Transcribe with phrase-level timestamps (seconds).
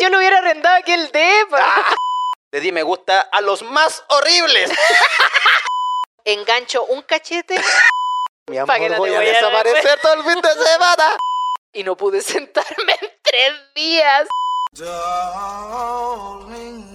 [0.00, 1.94] Yo lo hubiera arrendado aquí el depa.
[2.50, 4.70] Le di me gusta a los más horribles.
[6.24, 7.54] Engancho un cachete
[8.48, 11.16] Mi amor, no voy a desaparecer todo el fin de semana.
[11.72, 14.28] y no pude sentarme en tres días.
[15.72, 16.94] Darling,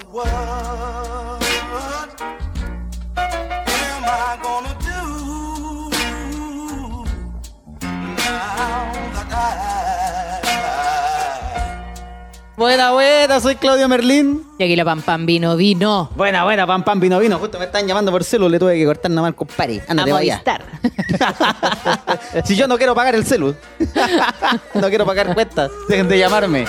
[12.58, 14.44] Buena, buena, soy Claudio Merlín.
[14.58, 16.10] Y aquí la pam pam vino, vino.
[16.16, 17.38] Buena, buena, pam, pam, vino, vino.
[17.38, 19.84] Justo me están llamando por celu, le tuve que cortar nomás al compadre.
[19.88, 20.44] Ándate, a vaya.
[22.46, 23.56] Si yo no quiero pagar el celu.
[24.74, 25.70] no quiero pagar cuentas.
[25.88, 26.66] Dejen de llamarme.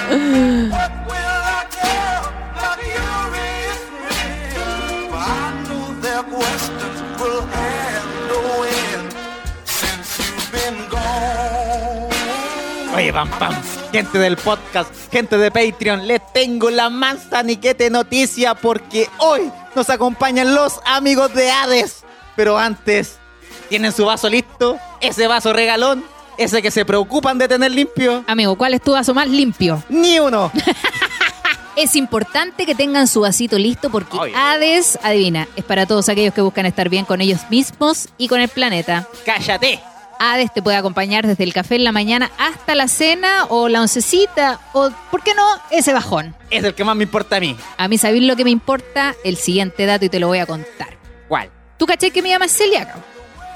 [12.95, 13.77] Oye, pam, pam.
[13.92, 19.88] Gente del podcast, gente de Patreon, les tengo la mansa niquete noticia porque hoy nos
[19.88, 22.04] acompañan los amigos de Hades.
[22.37, 23.18] Pero antes,
[23.71, 24.79] ¿tienen su vaso listo?
[25.01, 26.04] Ese vaso regalón,
[26.37, 28.24] ese que se preocupan de tener limpio.
[28.26, 29.82] Amigo, ¿cuál es tu vaso más limpio?
[29.88, 30.52] Ni uno.
[31.76, 34.32] Es importante que tengan su vasito listo porque Ay.
[34.35, 38.41] Hades, adivina, es para todos aquellos que buscan estar bien con ellos mismos y con
[38.41, 39.07] el planeta.
[39.24, 39.80] Cállate.
[40.19, 43.80] Hades te puede acompañar desde el café en la mañana hasta la cena o la
[43.80, 46.35] oncecita o, ¿por qué no?, ese bajón.
[46.51, 47.57] Es el que más me importa a mí.
[47.77, 49.15] A mí, ¿sabéis lo que me importa?
[49.25, 50.97] El siguiente dato y te lo voy a contar.
[51.29, 51.51] ¿Cuál?
[51.77, 52.97] ¿Tú caché que me llamas celíaca?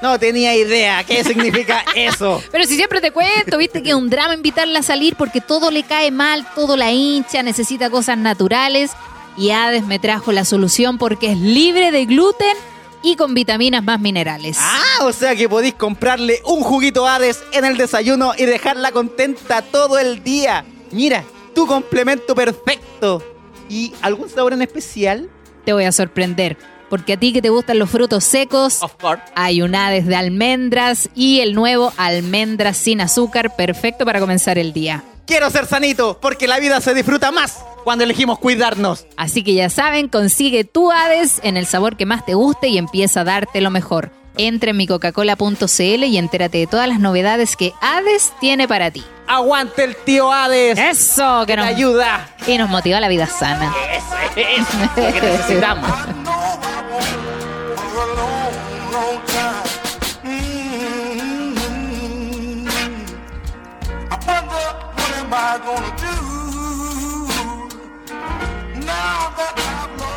[0.01, 1.03] No tenía idea.
[1.03, 2.43] ¿Qué significa eso?
[2.51, 5.71] Pero si siempre te cuento, viste que es un drama invitarla a salir porque todo
[5.71, 8.91] le cae mal, todo la hincha, necesita cosas naturales.
[9.37, 12.55] Y Hades me trajo la solución porque es libre de gluten
[13.03, 14.57] y con vitaminas más minerales.
[14.59, 19.61] Ah, o sea que podéis comprarle un juguito Hades en el desayuno y dejarla contenta
[19.61, 20.65] todo el día.
[20.91, 23.21] Mira, tu complemento perfecto.
[23.69, 25.29] ¿Y algún sabor en especial?
[25.65, 26.57] Te voy a sorprender.
[26.89, 29.23] Porque a ti que te gustan los frutos secos, Of course.
[29.35, 34.73] hay un Hades de almendras y el nuevo almendras sin azúcar, perfecto para comenzar el
[34.73, 35.03] día.
[35.25, 39.05] Quiero ser sanito, porque la vida se disfruta más cuando elegimos cuidarnos.
[39.15, 42.77] Así que ya saben, consigue tu Hades en el sabor que más te guste y
[42.77, 44.11] empieza a darte lo mejor.
[44.35, 49.03] Entra en mi coca-cola.cl y entérate de todas las novedades que Hades tiene para ti.
[49.27, 50.77] Aguante el tío Hades.
[50.77, 52.29] Eso, que nos, ayuda.
[52.47, 53.73] y nos motiva la vida sana.
[53.91, 55.89] Eso es lo que necesitamos.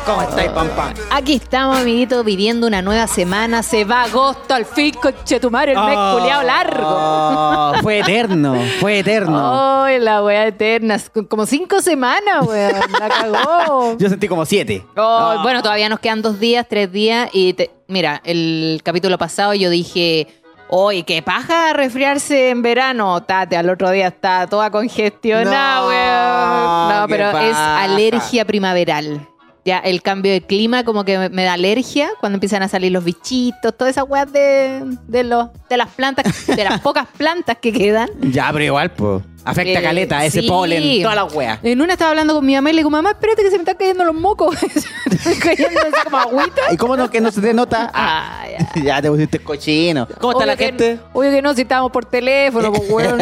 [0.05, 0.93] ¿Cómo estáis, pam, pam?
[1.11, 3.61] Aquí estamos, amiguitos, viviendo una nueva semana.
[3.61, 6.87] Se va agosto al fin, conchetumare, el mes culiao largo.
[6.87, 9.83] Oh, fue eterno, fue eterno.
[9.83, 10.97] ¡Ay, la wea eterna!
[11.27, 12.73] Como cinco semanas, weón.
[12.99, 13.97] La cagó.
[13.99, 14.85] Yo sentí como siete.
[14.95, 17.29] Oh, Bueno, todavía nos quedan dos días, tres días.
[17.33, 20.27] Y te- mira, el capítulo pasado yo dije,
[20.69, 23.21] oye, qué paja resfriarse en verano.
[23.23, 27.01] Tate, al otro día está toda congestionada, No, weón.
[27.01, 29.27] No, pero es alergia primaveral.
[29.65, 32.93] Ya, el cambio de clima como que me, me da alergia cuando empiezan a salir
[32.93, 37.57] los bichitos, todas esas weas de, de, los, de las plantas, de las pocas plantas
[37.61, 38.09] que quedan.
[38.21, 39.23] Ya, pero igual, pues.
[39.47, 40.47] Afecta Eh, caleta, ese sí.
[40.47, 41.59] polen, toda la wea.
[41.63, 43.61] En una estaba hablando con mi mamá y le digo, mamá, espérate que se me
[43.61, 44.55] están cayendo los mocos.
[44.59, 44.67] se
[45.09, 46.61] me están cayendo así como agüita.
[46.71, 47.91] ¿Y cómo no que no se te nota?
[47.99, 48.81] Ah, ya.
[48.83, 50.07] ya te pusiste cochino.
[50.19, 50.99] ¿Cómo está Obvio la que- gente?
[51.13, 53.19] Obvio que no, si estábamos por teléfono, pues weón.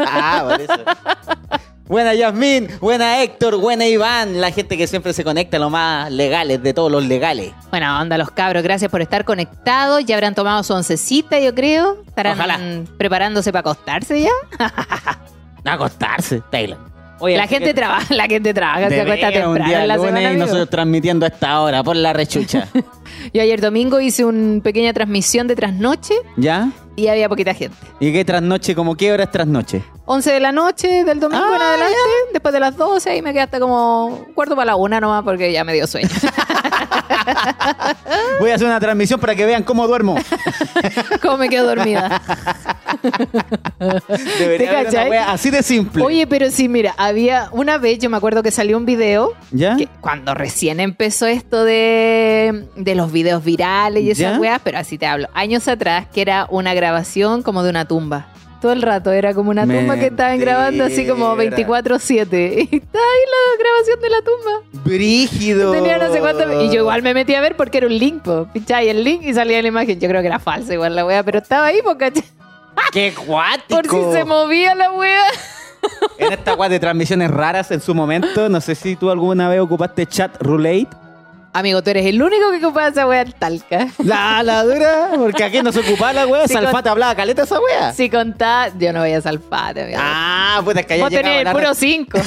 [0.00, 1.35] ah, por eso.
[1.88, 6.60] Buena Yasmín, buena Héctor, buena Iván, la gente que siempre se conecta lo más legales
[6.60, 7.52] de todos los legales.
[7.70, 10.04] Buena onda, los cabros, gracias por estar conectados.
[10.04, 11.98] Ya habrán tomado su oncecita, yo creo.
[12.08, 12.58] Estarán Ojalá.
[12.98, 14.30] preparándose para acostarse ya.
[14.58, 14.72] A
[15.74, 16.78] acostarse, Taylor.
[17.20, 19.96] Oye, la gente que- trabaja, la gente trabaja, se acuesta un temprano día en la
[19.96, 20.32] lunes semana.
[20.32, 22.66] y nosotros transmitiendo a esta hora por la rechucha.
[23.32, 26.68] Yo ayer domingo hice una pequeña transmisión de trasnoche ¿Ya?
[26.96, 27.76] Y había poquita gente.
[28.00, 28.74] ¿Y qué trasnoche?
[28.74, 29.82] ¿Como qué hora es trasnoche?
[30.06, 31.96] 11 de la noche del domingo Ah, en adelante,
[32.32, 35.52] después de las 12 y me quedé hasta como cuarto para la una nomás porque
[35.52, 36.08] ya me dio sueño.
[38.40, 40.16] Voy a hacer una transmisión para que vean cómo duermo.
[41.22, 42.20] Cómo me quedo dormida.
[44.38, 46.02] Debería haber una así de simple.
[46.04, 49.76] Oye, pero sí, mira, había una vez, yo me acuerdo que salió un video ¿Ya?
[49.76, 54.38] que cuando recién empezó esto de, de los videos virales y esas ¿Ya?
[54.38, 58.26] weas, pero así te hablo, años atrás, que era una grabación como de una tumba.
[58.60, 61.68] Todo el rato era como una tumba que estaban grabando así como Mentira.
[61.68, 62.68] 24-7.
[62.70, 64.84] Y está ahí la grabación de la tumba.
[64.84, 65.72] Brígido.
[65.72, 66.62] Tenía no sé cuánto.
[66.62, 68.48] Y yo igual me metí a ver porque era un link, po.
[68.52, 70.00] Pichai el link y salía la imagen.
[70.00, 72.24] Yo creo que era falsa igual la wea, pero estaba ahí, po, ¿cachai?
[72.92, 73.82] ¡Qué cuático!
[73.82, 75.24] Por si se movía la wea.
[76.18, 79.60] en esta weá de transmisiones raras en su momento, no sé si tú alguna vez
[79.60, 80.88] ocupaste chat roulette.
[81.58, 83.88] Amigo, tú eres el único que ocupa esa wea en Talca.
[84.04, 86.46] La, la dura, porque aquí no se ocupaba la weá.
[86.46, 87.92] Sí, Salfate con- hablaba caleta esa weá.
[87.94, 89.98] Si contás, yo no voy a salfate, amigo.
[90.00, 92.18] Ah, puta, es que allá Vos tenés el puro re- 5.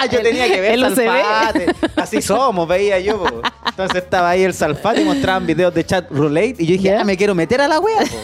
[0.00, 0.94] Ah, yo tenía que ver El.
[0.96, 1.66] Salfate.
[1.96, 3.22] Así somos, veía yo.
[3.22, 3.42] po.
[3.66, 6.60] Entonces estaba ahí el Salfate y mostraban videos de chat roulette.
[6.60, 7.00] Y yo dije, ¿Ya?
[7.02, 7.98] ah, me quiero meter a la wea.
[7.98, 8.16] po.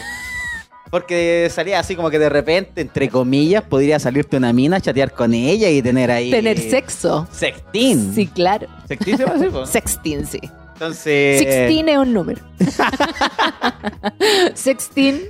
[0.91, 5.33] Porque salía así como que de repente, entre comillas, podría salirte una mina, chatear con
[5.33, 6.31] ella y tener ahí.
[6.31, 7.27] Tener sexo.
[7.31, 8.13] Sextín.
[8.13, 8.67] Sí, claro.
[8.87, 9.65] Sextín se po.
[9.65, 10.39] Sextin, sí.
[10.73, 11.39] Entonces.
[11.39, 12.41] Sixteen es un número.
[14.53, 15.21] Sexteen,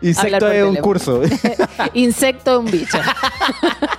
[0.00, 1.22] Insecto es un curso.
[1.94, 2.98] insecto es un bicho.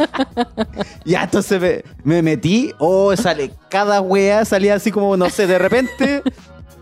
[1.06, 2.74] ya, entonces me, me metí.
[2.78, 3.52] Oh, sale.
[3.70, 6.22] Cada wea salía así como, no sé, de repente.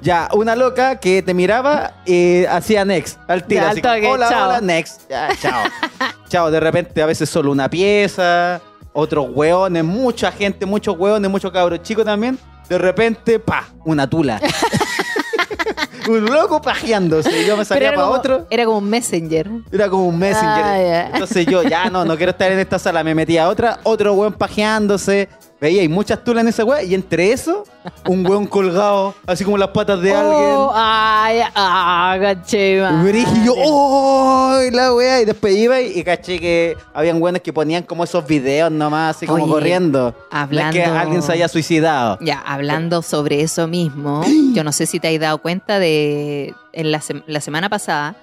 [0.03, 3.61] Ya, una loca que te miraba y hacía next al tiro.
[3.61, 4.49] Ya, así al como, toque, hola, chao.
[4.49, 5.09] hola, next.
[5.09, 5.63] Ya, chao.
[6.27, 8.59] chao, de repente a veces solo una pieza,
[8.91, 12.37] otros hueones, mucha gente, muchos hueones, muchos cabros chicos también.
[12.67, 14.41] De repente, pa, una tula.
[16.09, 17.45] un loco pajeándose.
[17.45, 18.47] Yo me salía para como, otro.
[18.49, 19.49] era como un messenger.
[19.71, 20.65] Era como un messenger.
[20.65, 21.09] Ah.
[21.13, 23.03] Entonces yo, ya no, no quiero estar en esta sala.
[23.03, 25.29] Me metí a otra, otro weón pajeándose.
[25.63, 26.83] Veía, hay muchas tulas en esa weá.
[26.83, 27.63] Y entre eso,
[28.05, 30.71] un weón colgado, así como las patas de Oh, alguien.
[30.75, 33.53] ay, ah, caché, Y dije yo.
[33.57, 34.59] ¡oh!
[34.73, 35.21] La weá.
[35.21, 39.15] Y después iba y, y caché que habían weones que ponían como esos videos nomás,
[39.15, 40.13] así como Oye, corriendo.
[40.31, 42.17] No hablando- es que alguien se haya suicidado.
[42.19, 44.21] Ya, hablando sobre eso mismo,
[44.53, 48.15] yo no sé si te has dado cuenta de en la, la semana pasada,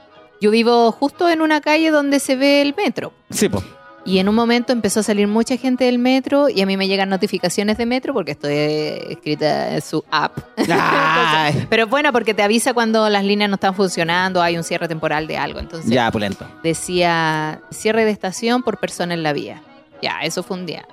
[0.42, 3.12] yo vivo justo en una calle donde se ve el metro.
[3.30, 3.62] Sí, po.
[4.04, 6.88] Y en un momento empezó a salir mucha gente del metro y a mí me
[6.88, 10.38] llegan notificaciones de metro porque estoy escrita en su app.
[11.68, 14.88] Pero es buena porque te avisa cuando las líneas no están funcionando, hay un cierre
[14.88, 15.60] temporal de algo.
[15.60, 16.46] Entonces Ya, pulento.
[16.62, 19.62] decía cierre de estación por persona en la vía.
[20.02, 20.86] Ya, eso fue un día.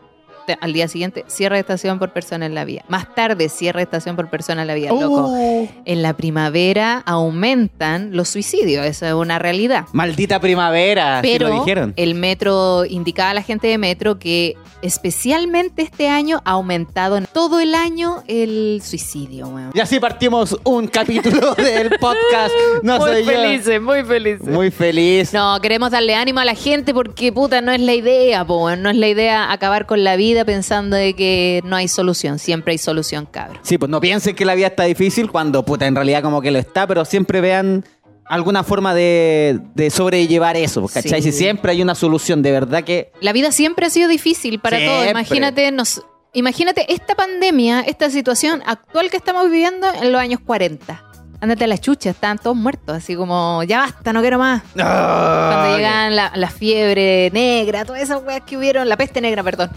[0.48, 2.84] Te- Al día siguiente, cierre de estación por persona en la vía.
[2.88, 4.90] Más tarde, cierre de estación por persona en la vía.
[4.90, 5.68] Loco, Oh.
[5.86, 9.86] en la primavera aumentan los suicidios, eso es una realidad.
[9.94, 11.20] Maldita primavera.
[11.22, 11.94] Pero lo dijeron.
[11.98, 17.26] el metro indicaba a la gente de metro que especialmente este año ha aumentado en
[17.26, 19.48] todo el año el suicidio.
[19.48, 19.72] weón.
[19.74, 22.54] Y así partimos un capítulo del podcast.
[22.84, 23.32] No muy soy yo.
[23.32, 24.48] felices, muy felices.
[24.48, 25.34] Muy feliz.
[25.34, 28.90] No, queremos darle ánimo a la gente porque puta no es la idea, po, no
[28.90, 32.78] es la idea acabar con la vida pensando de que no hay solución, siempre hay
[32.78, 33.60] solución, cabrón.
[33.62, 36.52] Sí, pues no piensen que la vida está difícil cuando, puta, en realidad como que
[36.52, 37.86] lo está, pero siempre vean
[38.26, 41.22] alguna forma de, de sobrellevar eso, pues, ¿cachai?
[41.22, 41.32] Sí.
[41.32, 43.12] Si siempre hay una solución, de verdad que...
[43.22, 45.04] La vida siempre ha sido difícil para todos.
[45.04, 45.12] Siempre.
[45.12, 46.02] Imagínate, nos,
[46.34, 51.07] imagínate esta pandemia, esta situación actual que estamos viviendo en los años 40.
[51.40, 54.64] Ándate a la chucha, estaban todos muertos, así como, ya basta, no quiero más.
[54.74, 59.70] Cuando llegan la, la fiebre negra, todas esas weas que hubieron, la peste negra, perdón,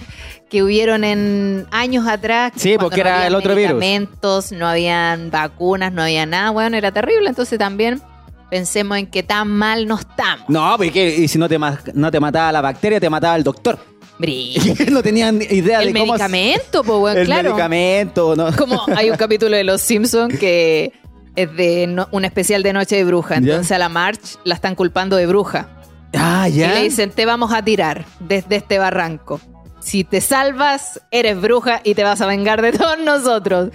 [0.49, 2.53] que hubieron en años atrás.
[2.57, 3.75] Sí, porque no era el otro virus.
[3.79, 7.29] medicamentos, no habían vacunas, no había nada, weón, era terrible.
[7.29, 8.01] Entonces también
[8.49, 10.49] pensemos en que tan mal no estamos.
[10.49, 13.45] No, porque y si no te, ma- no te mataba la bacteria, te mataba el
[13.45, 13.79] doctor.
[14.91, 16.12] No tenían idea El de cómo...
[16.12, 17.51] medicamento, pues, weón, El claro.
[17.51, 18.55] medicamento, ¿no?
[18.57, 20.93] Como hay un capítulo de Los Simpsons que
[21.37, 23.35] es de no- un especial de Noche de Bruja.
[23.35, 23.38] ¿Ya?
[23.38, 25.69] Entonces a la March la están culpando de bruja.
[26.15, 26.75] Ah, Y ya.
[26.75, 29.41] le dicen, te vamos a tirar desde este barranco.
[29.81, 33.71] Si te salvas, eres bruja y te vas a vengar de todos nosotros.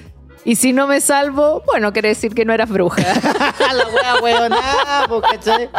[0.45, 3.01] Y si no me salvo, bueno, quiere decir que no eras bruja.
[3.73, 4.61] la wea, weona,
[5.09, 5.69] po, ¿cachai?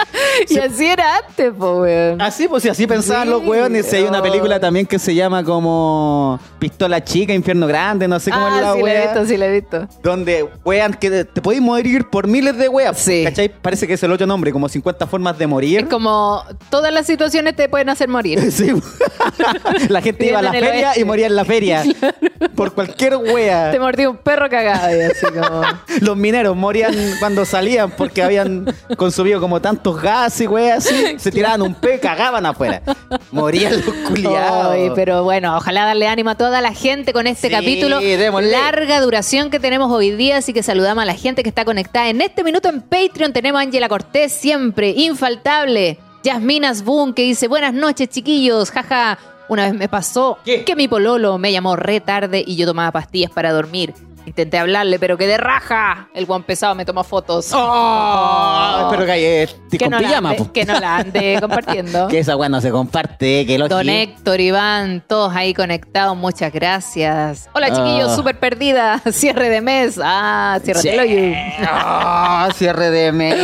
[0.49, 2.21] y así era antes, po, weón.
[2.21, 3.87] Así, pues si así pensaban Sí, los weones.
[3.87, 4.23] Si hay una oh.
[4.23, 8.63] película también que se llama como Pistola Chica, Infierno Grande, no sé cómo ah, es
[8.63, 9.03] la sí, la he wea.
[9.13, 9.89] visto, sí, la he visto.
[10.03, 12.99] Donde wean que te, te podéis morir por miles de weas.
[12.99, 13.23] Sí.
[13.23, 13.49] ¿Cachai?
[13.49, 15.81] Parece que es el otro nombre, como 50 formas de morir.
[15.85, 18.41] Es como todas las situaciones te pueden hacer morir.
[18.57, 18.73] Sí.
[19.91, 21.01] la gente iba a la feria oeste.
[21.01, 21.85] y moría en la feria.
[22.55, 23.71] Por cualquier wea.
[23.71, 25.62] Te mordió un perro cagado y así como...
[26.00, 28.66] Los mineros morían cuando salían porque habían
[28.97, 31.19] consumido como tantos gases y weas así.
[31.19, 32.83] Se tiraban un pe, cagaban afuera.
[33.33, 34.93] Morían los culiados.
[34.95, 38.00] Pero bueno, ojalá darle ánimo a toda la gente con este Sí, capítulo.
[38.00, 38.50] démosle.
[38.50, 42.09] Larga duración que tenemos hoy día, así que saludamos a la gente que está conectada.
[42.09, 45.99] En este minuto en Patreon tenemos a Ángela Cortés, siempre, infaltable.
[46.23, 49.19] Yasminas Boone que dice, buenas noches chiquillos, jaja.
[49.49, 50.65] Una vez me pasó ¿Qué?
[50.65, 53.95] que mi pololo me llamó re tarde y yo tomaba pastillas para dormir.
[54.26, 56.09] Intenté hablarle, pero que de raja.
[56.12, 57.49] El guan pesado me tomó fotos.
[57.54, 58.80] ¡Oh!
[58.85, 60.52] Espero que haya que, no la pijama, ande, po.
[60.52, 62.09] que no la ande compartiendo.
[62.09, 66.52] Que esa weá no se comparte, que lo Don Héctor, Iván, todos ahí conectados, muchas
[66.52, 67.49] gracias.
[67.54, 68.16] Hola chiquillos, Ah.
[68.16, 69.00] súper perdida.
[69.12, 69.99] Cierre de mes.
[70.02, 71.37] Ah, cierre de.
[71.62, 73.37] Ah, cierre de mes.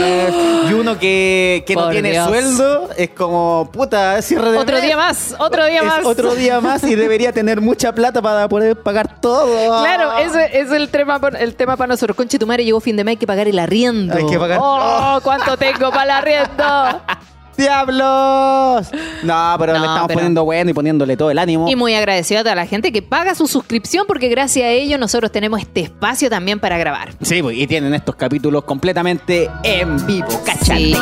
[0.69, 2.27] Y uno que, que no tiene Dios.
[2.29, 4.85] sueldo es como, puta, cierre de Otro mes.
[4.85, 6.05] día más, otro día Es más.
[6.05, 9.83] Otro día más y debería tener mucha plata para poder pagar todo.
[9.83, 12.17] Claro, ese es el tema, el tema para nosotros.
[12.17, 14.15] Conche tu madre, llegó fin de mes, hay que pagar el arriendo.
[14.17, 17.01] Hay que pagar- Oh, ¿cuánto tengo para el arriendo?
[17.57, 18.89] ¡Diablos!
[19.23, 21.69] No, pero No, le estamos pero- poniendo bueno y poniéndole todo el ánimo.
[21.69, 24.97] Y muy agradecido a toda la gente que paga su suscripción porque gracias a ello
[24.97, 27.11] nosotros tenemos este espacio también para grabar.
[27.21, 30.95] Sí, pues, y tienen estos capítulos completamente en vivo, ¿cachai?
[30.95, 30.97] Sí.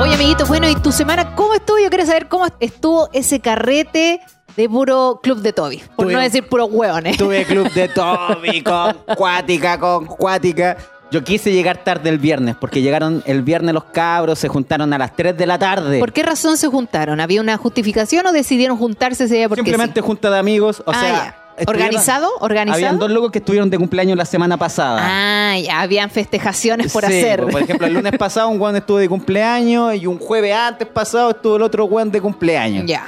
[0.00, 1.78] Oye, amiguitos, bueno, ¿y tu semana cómo estuvo?
[1.78, 4.20] Yo quiero saber cómo estuvo ese carrete
[4.56, 5.82] de puro club de Toby.
[5.96, 7.16] Por Tuve- no decir puro hueones.
[7.16, 10.76] Tuve club de Toby con cuática, con cuática.
[11.12, 14.98] Yo quise llegar tarde el viernes, porque llegaron el viernes los cabros, se juntaron a
[14.98, 16.00] las 3 de la tarde.
[16.00, 17.20] ¿Por qué razón se juntaron?
[17.20, 20.06] ¿Había una justificación o decidieron juntarse ese día porque Simplemente sí?
[20.06, 21.12] junta de amigos, o Ah, sea...
[21.12, 21.42] ya.
[21.68, 22.28] ¿Organizado?
[22.40, 22.74] ¿Organizado?
[22.84, 25.00] Habían dos locos que estuvieron de cumpleaños la semana pasada.
[25.02, 27.46] Ah, ya habían festejaciones por Sí, hacer.
[27.46, 31.30] Por ejemplo, el lunes pasado un weón estuvo de cumpleaños y un jueves antes pasado
[31.30, 32.84] estuvo el otro weón de cumpleaños.
[32.86, 33.06] ya.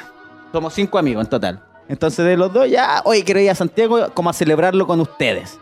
[0.51, 1.61] Somos cinco amigos en total.
[1.91, 5.59] Entonces de los dos ya, oye, quiero ir a Santiago como a celebrarlo con ustedes.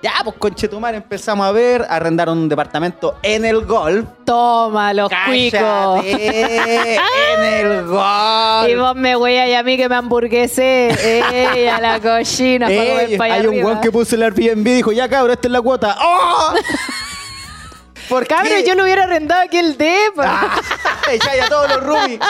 [0.00, 4.06] Ya, pues conchetumar empezamos a ver, arrendaron un departamento en el golf.
[4.24, 6.04] Toma, los cuicos.
[6.04, 8.68] En el golf.
[8.68, 10.90] Y vos me weas y a mí que me hamburguesé.
[11.32, 12.68] Ella, la cochina.
[12.68, 15.60] Ey, hay un weón que puso el Airbnb y dijo, ya cabrón, esta es la
[15.60, 15.96] cuota.
[16.00, 16.54] ¡Oh!
[18.08, 18.34] ¿Por qué?
[18.34, 20.24] Cabrón, yo lo hubiera arrendado aquí el depa.
[20.24, 20.60] Ah,
[21.24, 22.20] ya, ya todos los roomies.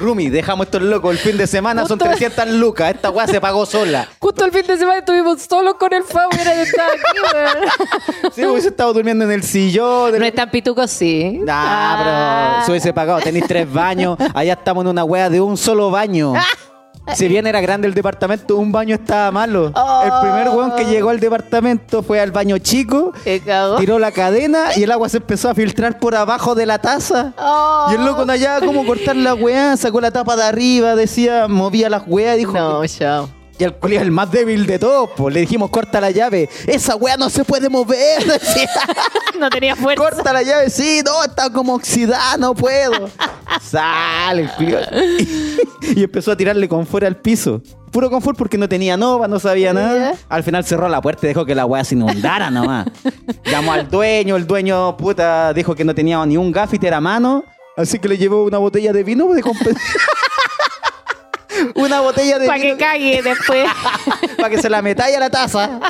[0.00, 2.94] Rumi, dejamos estos locos el fin de semana, son Justo- 300 lucas.
[2.94, 4.06] Esta weá se pagó sola.
[4.20, 7.34] Justo el fin de semana estuvimos solos con el Fabo y era estaba aquí,
[8.22, 8.32] weón.
[8.34, 10.18] Si hubiese estado durmiendo en el sillón.
[10.18, 11.40] No están pitucos, sí.
[11.42, 12.52] Nah, Ah.
[12.54, 13.20] pero se hubiese pagado.
[13.20, 14.16] Tenéis tres baños.
[14.34, 16.34] Allá estamos en una wea de un solo baño.
[17.14, 19.72] Si bien era grande el departamento, un baño estaba malo.
[19.74, 20.02] Oh.
[20.04, 23.12] El primer weón que llegó al departamento fue al baño chico,
[23.78, 27.32] tiró la cadena y el agua se empezó a filtrar por abajo de la taza.
[27.38, 27.88] Oh.
[27.90, 31.48] Y el loco no hallaba cómo cortar la weá, sacó la tapa de arriba, decía,
[31.48, 32.52] movía las weas y dijo.
[32.52, 33.37] No, chao.
[33.58, 36.48] Y el culiao, el más débil de todos, pues le dijimos, corta la llave.
[36.66, 38.70] Esa weá no se puede mover, decía.
[39.38, 40.02] No tenía fuerza.
[40.02, 43.10] Corta la llave, sí, no, está como oxidada, no puedo.
[43.60, 44.80] Sale el culiao.
[45.96, 47.60] Y empezó a tirarle confort al piso.
[47.90, 50.14] Puro confort porque no tenía nova, no sabía nada.
[50.28, 52.86] Al final cerró la puerta y dejó que la weá se inundara nomás.
[53.44, 57.44] Llamó al dueño, el dueño, puta, dijo que no tenía ni un gaffiter a mano.
[57.76, 59.78] Así que le llevó una botella de vino de compensación.
[61.74, 63.66] una botella de Para que cague después.
[64.36, 65.80] para que se la metáis a la taza.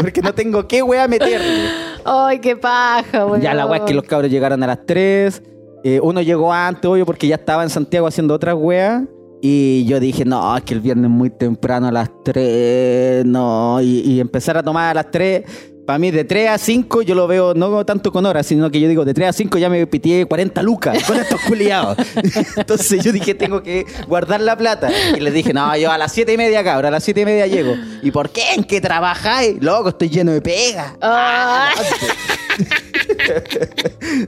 [0.00, 1.68] Porque no tengo qué weá meterle.
[2.04, 3.40] Ay, qué paja, weón.
[3.40, 5.42] Ya la weá es que los cabros llegaron a las 3.
[5.84, 9.02] eh, uno llegó antes, obvio, porque ya estaba en Santiago haciendo otras weas.
[9.42, 13.80] Y yo dije, no, es que el viernes muy temprano a las 3, no.
[13.80, 15.44] Y, y empezar a tomar a las 3.
[15.86, 18.80] Para mí, de 3 a 5, yo lo veo no tanto con horas, sino que
[18.80, 21.96] yo digo, de 3 a 5 ya me pitié 40 lucas con estos culiados.
[22.56, 24.90] Entonces yo dije, tengo que guardar la plata.
[25.16, 27.24] Y les dije, no, yo a las 7 y media, cabrón, a las 7 y
[27.24, 27.74] media llego.
[28.02, 28.54] ¿Y por qué?
[28.54, 29.62] ¿En qué trabajáis?
[29.62, 30.96] Loco, estoy lleno de pega.
[31.00, 31.70] Ah.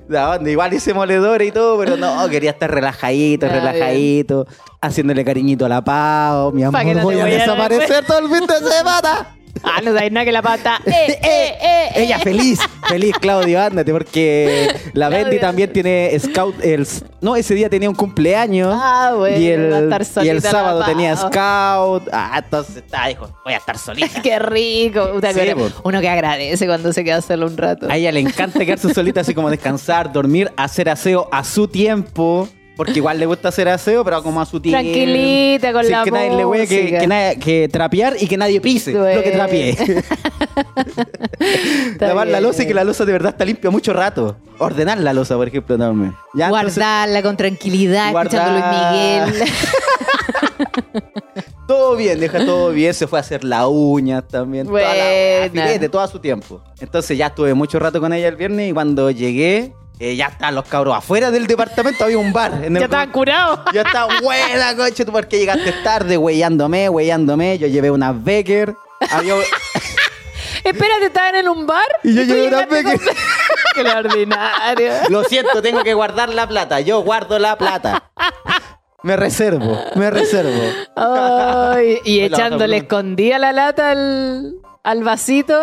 [0.09, 0.53] ¿De dónde?
[0.53, 4.47] Igual hice moledores y todo, pero no, quería estar relajadito, Ah, relajadito,
[4.81, 6.53] haciéndole cariñito a la Pau.
[6.53, 9.38] Mi amor, no te voy a desaparecer todo el fin de semana.
[9.63, 10.81] Ah, no sabes nada que la pata.
[10.89, 15.25] Eh, eh, eh, Ella feliz, feliz, Claudio, ándate, porque la Claudio.
[15.27, 16.55] Bendy también tiene scout.
[16.63, 16.87] El,
[17.21, 18.73] no, ese día tenía un cumpleaños.
[18.75, 22.09] Ah, bueno, y el, va a estar y el sábado tenía scout.
[22.13, 24.23] Ah, entonces está, dijo, voy a estar solita.
[24.23, 25.11] Qué rico.
[25.13, 25.69] Puta, Sí, po.
[25.85, 27.89] uno que agradece cuando se queda solo un rato.
[27.91, 32.49] A ella le encanta quedarse solita, así como descansar, dormir, hacer aseo a su tiempo.
[32.79, 34.81] Porque igual le gusta hacer aseo, pero como a su tiempo.
[34.81, 38.93] Tranquilita, con la que nadie le huele, que, nadie- que trapear y que nadie pise.
[38.93, 39.71] Lo que.
[41.93, 44.37] Está Lavar la losa y que la losa de verdad está limpia mucho rato.
[44.59, 46.15] Ordenar la losa, por ejemplo, también.
[46.35, 48.47] Ya, entonces, Guardarla con tranquilidad, Guardar.
[48.47, 49.53] escuchando Luis Miguel.
[51.67, 52.95] todo bien, deja todo bien.
[52.95, 54.69] Se fue a hacer la uña también.
[54.69, 56.63] Toda la filete, todo a su tiempo.
[56.81, 60.55] Entonces ya estuve mucho rato con ella el viernes y cuando llegué, eh, ya estaban
[60.55, 62.53] los cabros afuera del departamento, había un bar.
[62.63, 63.61] En el Ya estaban curados.
[63.73, 67.59] Ya estaba buena, coche, tú porque llegaste tarde, weyándome, weyándome.
[67.59, 68.75] Yo llevé unas Becker.
[69.11, 69.35] Había...
[70.65, 71.87] Espérate, estaban en un bar.
[72.05, 72.99] Y yo llevé una llegaste Becker.
[73.07, 73.15] con-
[73.85, 74.93] Qué ordinario.
[75.09, 76.81] Lo siento, tengo que guardar la plata.
[76.81, 78.11] Yo guardo la plata.
[79.03, 80.61] Me reservo, me reservo.
[82.05, 84.55] Y la echándole otra, escondía la lata al,
[84.89, 85.63] al vasito.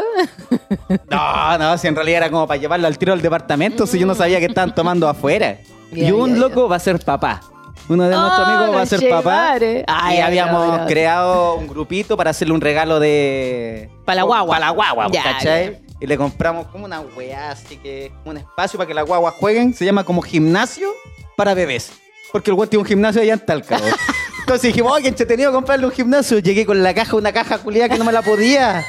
[1.10, 4.05] No, no, si en realidad era como para llevarlo al tiro del departamento, si yo
[4.05, 5.58] no sabía que estaban tomando afuera.
[5.91, 7.41] Y un loco va a ser papá.
[7.88, 9.53] Uno de nuestros Ah, amigos va a ser papá.
[9.88, 13.89] Ay, habíamos creado un grupito para hacerle un regalo de.
[14.03, 14.55] Pa' la guagua.
[14.55, 15.79] Para la guagua, ¿cachai?
[16.01, 19.74] Y le compramos como una weá, así que un espacio para que las guaguas jueguen.
[19.74, 20.89] Se llama como gimnasio
[21.38, 21.91] para bebés.
[22.34, 23.79] Porque el weón tiene un gimnasio allá en Talca.
[24.39, 26.39] Entonces dijimos, oye, qué entretenido comprarle un gimnasio.
[26.39, 28.84] Llegué con la caja, una caja culiada que no me la podía.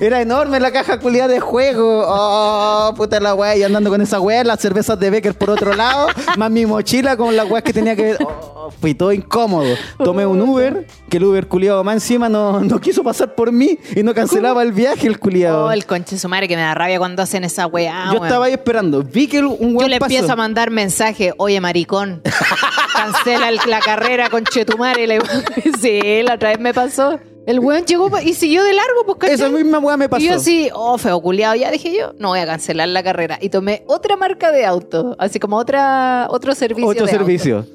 [0.00, 2.04] Era enorme la caja culiada de juego.
[2.06, 3.54] Oh, puta la weá.
[3.56, 7.18] Y andando con esa weá, las cervezas de Becker por otro lado, más mi mochila
[7.18, 8.16] con las weas que tenía que.
[8.24, 9.74] Oh, fui todo incómodo.
[10.02, 13.78] Tomé un Uber, que el Uber culiado más encima no, no quiso pasar por mí
[13.94, 15.66] y no cancelaba el viaje el culiado.
[15.66, 18.10] Oh, el conche su madre que me da rabia cuando hacen esa weá.
[18.14, 19.02] Yo estaba ahí esperando.
[19.02, 20.14] Vi que un Yo weón le pasó.
[20.14, 22.22] empiezo a mandar mensaje, oye maricón,
[22.94, 25.06] cancela el- la carrera con Chetumare.
[25.06, 25.20] Le-
[25.80, 27.18] sí, la otra vez me pasó.
[27.50, 29.34] El weón llegó y siguió de largo, pues ¿cachai?
[29.34, 30.22] Esa misma weá me pasó.
[30.22, 33.38] Y yo así, oh, feo culiado, ya dije yo, no voy a cancelar la carrera.
[33.40, 36.86] Y tomé otra marca de auto, así como otra, otro servicio.
[36.88, 37.18] Otro de auto.
[37.24, 37.66] servicio.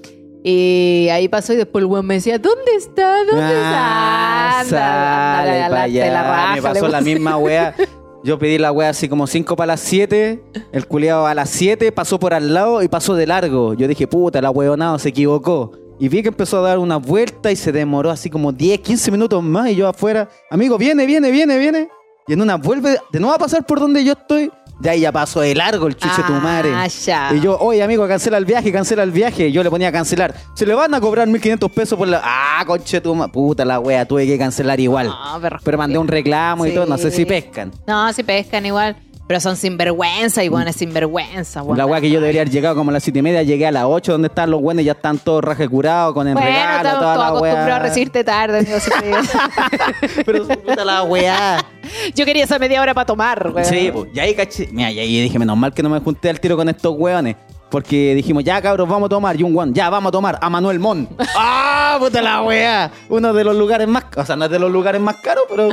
[0.44, 3.18] Y ahí pasó y después el weón me decía, ¿dónde está?
[3.26, 5.42] ¿Dónde Ah, está?
[5.42, 7.76] Anda, anda, la raja, Me pasó la misma wea.
[8.24, 10.42] Yo pedí la wea así como 5 para las 7.
[10.72, 13.74] El culiado a las 7 pasó por al lado y pasó de largo.
[13.74, 15.74] Yo dije, puta, la weonado se equivocó.
[16.00, 19.12] Y vi que empezó a dar una vuelta y se demoró así como 10, 15
[19.12, 19.70] minutos más.
[19.70, 21.90] Y yo afuera, amigo, viene, viene, viene, viene.
[22.28, 24.52] Y en una vuelve de nuevo a pasar por donde yo estoy.
[24.78, 26.70] De ahí ya pasó de largo el chuche tu madre.
[26.74, 27.32] Ah, ya.
[27.34, 29.50] Y yo, oye amigo, cancela el viaje, cancela el viaje.
[29.50, 30.36] Yo le ponía a cancelar.
[30.54, 32.20] Se le van a cobrar 1500 pesos por la.
[32.22, 35.08] Ah, conche tu ma- Puta la wea, tuve que cancelar igual.
[35.08, 37.72] No, pero- Pero mandé un reclamo y todo, no sé si pescan.
[37.88, 38.98] No, si pescan igual.
[39.28, 41.64] Pero son sinvergüenza y bueno, es sinvergüenza.
[41.64, 41.78] weón.
[41.78, 43.72] La wea que yo debería haber llegado como a las 7 y media, llegué a
[43.72, 46.76] las 8 donde están los buenos ya están todos raje curados con el Bueno, regalo,
[46.78, 50.24] estamos toda todos la acostumbrados a recibirte tarde, amigo, si te.
[50.26, 51.66] Pero puta la wea.
[52.16, 53.66] Yo quería esa media hora para tomar, weón.
[53.66, 54.70] Sí, pues, y ahí caché.
[54.72, 57.36] Mira, y ahí dije, menos mal que no me junté al tiro con estos weones.
[57.70, 59.40] Porque dijimos, ya cabros, vamos a tomar.
[59.40, 61.10] Y un weón, ya vamos a tomar a Manuel Mon.
[61.36, 62.92] ¡Ah, puta la wea!
[63.10, 64.06] Uno de los lugares más.
[64.16, 65.70] O sea, no es de los lugares más caros, pero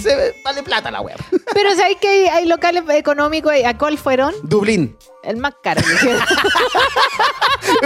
[0.00, 1.16] se vale plata la wea.
[1.54, 3.52] Pero ¿sabes que hay, hay locales económicos?
[3.64, 4.34] ¿A cuál fueron?
[4.42, 4.96] Dublín.
[5.22, 5.82] El más caro.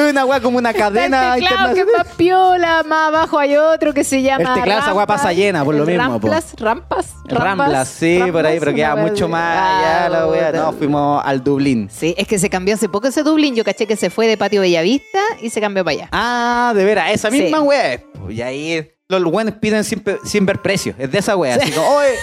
[0.09, 3.93] Una wea como una cadena el teclado que es más piola, más abajo hay otro
[3.93, 5.17] que se llama El teclado, esa weá Rampas.
[5.21, 6.29] pasa llena, por lo mismo, po.
[6.29, 10.53] Rampas, rampas, Ramblas, sí, por ahí, pero queda mucho wea más allá la wea.
[10.53, 11.89] No, fuimos al Dublín.
[11.93, 13.55] Sí, es que se cambió hace poco ese Dublín.
[13.57, 16.09] Yo caché que se fue de Patio Bellavista y se cambió para allá.
[16.13, 17.43] Ah, de veras, esa Sí.
[17.43, 18.01] misma wea.
[18.29, 20.97] Y ahí los buenos piden sin, ver precios.
[20.99, 21.57] Es de esa wea.
[21.57, 22.15] Así como, oye,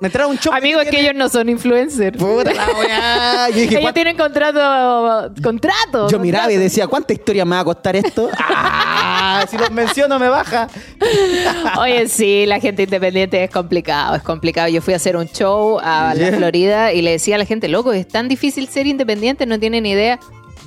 [0.00, 0.56] me trae un shopping.
[0.56, 2.16] Amigos, es que ellos no son influencers.
[2.16, 3.48] Puta la.
[3.50, 5.32] Yo dije, Ellos ¿cuánto- tienen contrato.
[5.42, 6.08] Contrato.
[6.08, 8.28] Yo miraba y decía, ¿cuánta historia me va a costar esto?
[9.22, 10.66] Ah, si los menciono me baja.
[11.78, 14.68] Oye, sí, la gente independiente es complicado, es complicado.
[14.68, 16.30] Yo fui a hacer un show a Yeah.
[16.32, 19.58] la Florida y le decía a la gente, loco, es tan difícil ser independiente, no
[19.60, 20.18] tienen idea.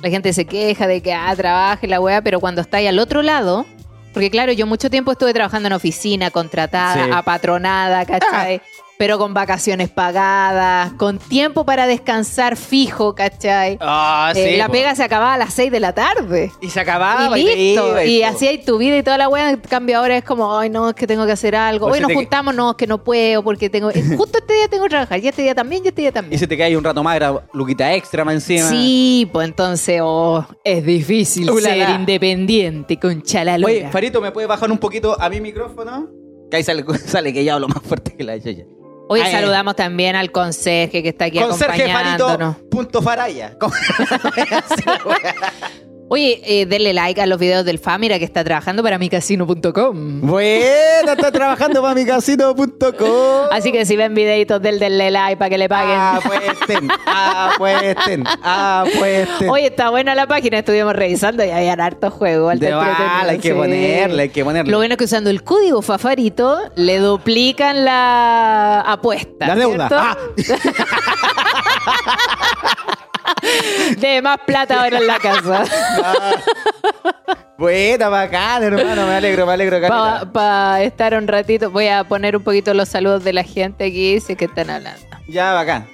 [0.02, 2.98] La gente se queja de que, ah, trabaje la weá, pero cuando está ahí al
[2.98, 3.66] otro lado,
[4.14, 7.10] porque claro, yo mucho tiempo estuve trabajando en oficina, contratada, Sí.
[7.12, 8.62] apatronada, ¿cachai?
[8.96, 13.76] Pero con vacaciones pagadas, con tiempo para descansar fijo, ¿cachai?
[13.80, 16.52] Ah, Eh, la pega se acababa a las 6 de la tarde.
[16.60, 18.00] Y se acababa y listo.
[18.04, 18.26] Y po.
[18.26, 19.50] así hay tu vida y toda la weá.
[19.50, 21.86] En cambio, ahora es como, ay, no, es que tengo que hacer algo.
[21.86, 23.90] O Hoy nos juntamos, no, es que no puedo, porque tengo.
[23.90, 26.12] eh, Justo este día tengo que trabajar, y este día también, y este día Y
[26.12, 26.38] también.
[26.38, 28.68] se te cae un rato más, era luquita extra más encima.
[28.68, 33.72] Sí, pues entonces, oh, es difícil ser independiente con chalalora.
[33.72, 36.08] Oye, Farito, ¿me puedes bajar un poquito a mi micrófono?
[36.50, 38.62] Que ahí sale, sale que ya hablo más fuerte que la chucha.
[39.08, 42.56] Hoy Ay, saludamos también al conserje que está aquí Conserje acompañándonos.
[42.56, 43.56] Farito punto faraya.
[46.14, 50.20] Oye, eh, denle like a los videos del Famira que está trabajando para micasino.com.
[50.20, 53.48] Bueno, está trabajando para micasino.com.
[53.50, 55.98] Así que si ven videitos del denle like para que le paguen.
[55.98, 59.50] Apuesten, apuesten, apuesten.
[59.50, 62.52] Oye, está buena la página, estuvimos revisando y habían hartos juegos.
[62.52, 63.54] alto De bala, hay que sí.
[63.54, 64.70] ponerle, hay que ponerle.
[64.70, 69.48] Lo bueno es que usando el código Fafarito le duplican la apuesta.
[69.48, 69.88] La deuda.
[69.90, 70.16] Ah.
[73.98, 75.64] De más plata ahora en la casa.
[77.56, 79.06] Buena, bacán, hermano.
[79.06, 79.80] Me alegro, me alegro.
[80.32, 84.20] Para estar un ratito, voy a poner un poquito los saludos de la gente aquí,
[84.20, 85.00] sé que están hablando.
[85.28, 85.86] Ya, bacán.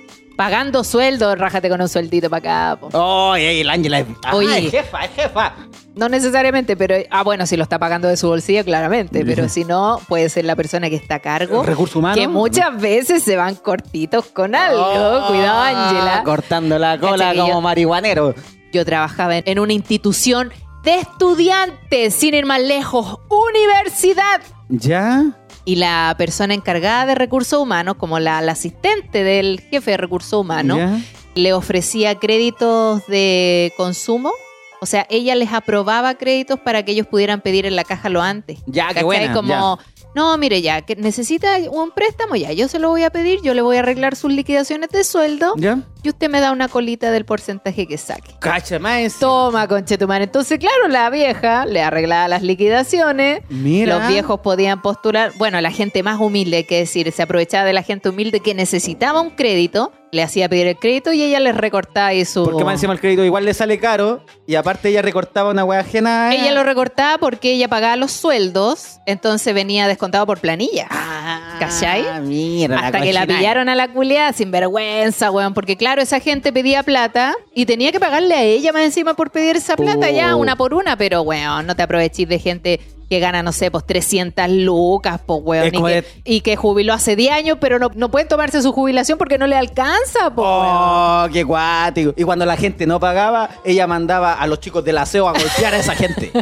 [0.44, 2.81] Pagando sueldo, rájate con un sueldito para acá.
[2.81, 2.98] po.
[2.98, 4.07] Oye, el Ángela es.
[4.24, 4.66] Ah, Oye.
[4.66, 5.55] es jefa, es jefa.
[5.94, 6.94] No necesariamente, pero.
[7.11, 9.24] Ah, bueno, si lo está pagando de su bolsillo, claramente.
[9.24, 11.62] Pero si no, puede ser la persona que está a cargo.
[11.62, 12.14] Recurso humano.
[12.14, 14.81] Que muchas veces se van cortitos con algo.
[14.83, 16.22] Oh, Cuidado, Ángela.
[16.24, 18.35] Cortando la cola como yo- marihuanero.
[18.72, 20.53] Yo trabajaba en- en una institución
[20.85, 24.40] de estudiantes, sin ir más lejos, universidad.
[24.68, 25.24] ¿Ya?
[25.70, 30.33] Y la persona encargada de recursos humanos, como la, la asistente del jefe de recursos
[30.33, 31.00] humanos,
[31.37, 34.33] le ofrecía créditos de consumo.
[34.80, 38.20] O sea, ella les aprobaba créditos para que ellos pudieran pedir en la caja lo
[38.20, 38.59] antes.
[38.66, 39.04] Ya, qué ¿Cachai?
[39.04, 39.78] buena, Como,
[40.14, 43.55] no, mire ya, que necesita un préstamo, ya, yo se lo voy a pedir, yo
[43.55, 45.79] le voy a arreglar sus liquidaciones de sueldo ¿Ya?
[46.03, 48.35] y usted me da una colita del porcentaje que saque.
[48.38, 49.18] Cacha más.
[49.18, 50.25] Toma, conchetumare.
[50.25, 53.42] Entonces, claro, la vieja le arreglaba las liquidaciones.
[53.49, 53.99] Mira.
[53.99, 55.33] Los viejos podían postular.
[55.37, 59.20] Bueno, la gente más humilde, que decir, se aprovechaba de la gente humilde que necesitaba
[59.20, 62.44] un crédito, le hacía pedir el crédito y ella les recortaba ahí su.
[62.44, 65.81] Porque más encima el crédito igual le sale caro y aparte ella recortaba una wea
[65.81, 66.35] ajena.
[66.35, 70.87] Ella lo recortaba porque ella pagaba los sueldos, entonces venía descontado por planilla.
[70.91, 72.23] Ah, ¿Cachai?
[72.23, 75.53] Mira, Hasta que la pillaron a la culiada sin vergüenza, weón.
[75.53, 79.31] Porque claro, esa gente pedía plata y tenía que pagarle a ella más encima por
[79.31, 80.11] pedir esa plata Oh.
[80.11, 80.97] ya, una por una.
[80.97, 85.40] Pero, weón, no te aproveches de gente que gana, no sé, pues 300 lucas, pues,
[85.42, 85.66] weón.
[85.66, 89.18] Y que, y que jubiló hace 10 años, pero no, no pueden tomarse su jubilación
[89.18, 90.66] porque no le alcanza, pues, weón.
[90.70, 92.14] Oh, qué cuático.
[92.16, 95.75] Y cuando la gente no pagaba, ella mandaba a los chicos del aseo a golpear
[95.75, 96.31] a esa gente.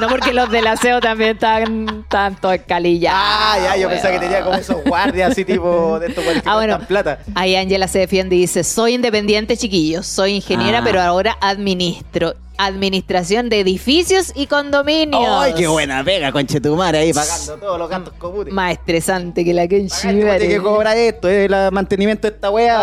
[0.00, 3.18] No porque los del aseo también están tanto escalillados.
[3.20, 4.30] ah, ya, yo pensaba que weón.
[4.30, 6.78] tenía como esos guardias así tipo de estos Ah, bueno.
[6.86, 7.18] plata.
[7.34, 10.82] Ahí Angela se defiende y dice, soy independiente, chiquillos, soy ingeniera, Ah.
[10.84, 12.34] pero ahora administro.
[12.58, 15.24] Administración de edificios y condominios.
[15.26, 16.98] ¡Ay, qué buena pega, conchetumare!
[16.98, 18.52] Ahí pagando todos los gastos comunes.
[18.52, 21.28] Más estresante que la que en Pagaste, ¿cómo tiene que cobrar esto?
[21.28, 22.76] ¿El mantenimiento de esta wea?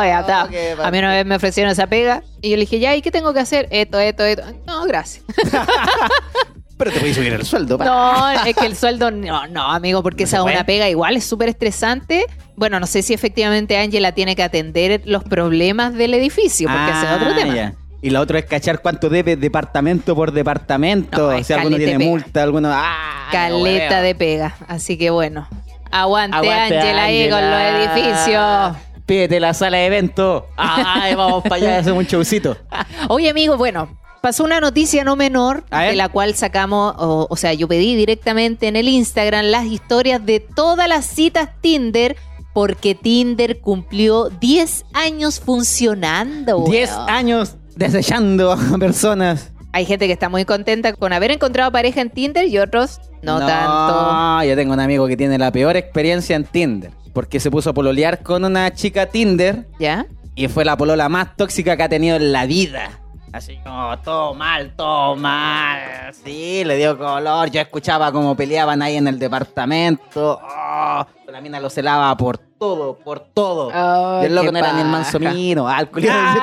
[0.00, 2.94] Ay, Oh, A mí una vez me ofrecieron esa pega y yo le dije, ya,
[2.96, 3.66] ¿y qué tengo que hacer?
[3.70, 4.42] Esto, esto, esto.
[4.66, 5.24] No, gracias.
[6.78, 7.84] Pero te puedes subir el sueldo, pa.
[7.86, 11.16] No, es que el sueldo, no, no, amigo, porque ¿No esa es una pega igual,
[11.16, 12.26] es súper estresante.
[12.54, 17.06] Bueno, no sé si efectivamente Angela tiene que atender los problemas del edificio, porque ese
[17.06, 17.54] es otro Ah, tema.
[17.54, 17.74] ya.
[18.06, 21.32] Y la otra es cachar cuánto debe departamento por departamento.
[21.32, 22.08] No, es si alguno tiene pega.
[22.08, 22.70] multa, alguno.
[22.72, 23.26] ¡Ah!
[23.32, 24.56] Caleta de pega.
[24.68, 25.48] Así que bueno,
[25.90, 28.76] aguante, Ángela ahí con los edificios.
[29.06, 30.46] Pídete la sala de evento.
[30.56, 32.56] Ay, vamos para allá, hacemos un showcito.
[33.08, 37.54] Oye, amigo, bueno, pasó una noticia no menor de la cual sacamos, o, o sea,
[37.54, 42.14] yo pedí directamente en el Instagram las historias de todas las citas Tinder.
[42.52, 46.64] Porque Tinder cumplió 10 años funcionando.
[46.66, 47.10] 10 weón.
[47.10, 49.52] años desechando a personas.
[49.72, 53.38] Hay gente que está muy contenta con haber encontrado pareja en Tinder y otros no,
[53.40, 54.44] tanto.
[54.44, 56.92] Yo tengo un amigo que tiene la peor experiencia en Tinder.
[57.12, 60.06] Porque se puso a pololear con una chica Tinder ¿Ya?
[60.34, 63.00] y fue la polola más tóxica que ha tenido en la vida.
[63.32, 66.14] Así como todo mal, todo mal.
[66.24, 67.50] Sí, le dio color.
[67.50, 70.40] Yo escuchaba cómo peleaban ahí en el departamento.
[70.42, 73.70] Oh, la mina lo celaba por todo, por todo.
[73.72, 75.66] Ay, y el loco no era ni el manso mino.
[75.76, 76.40] Ah, el culiado.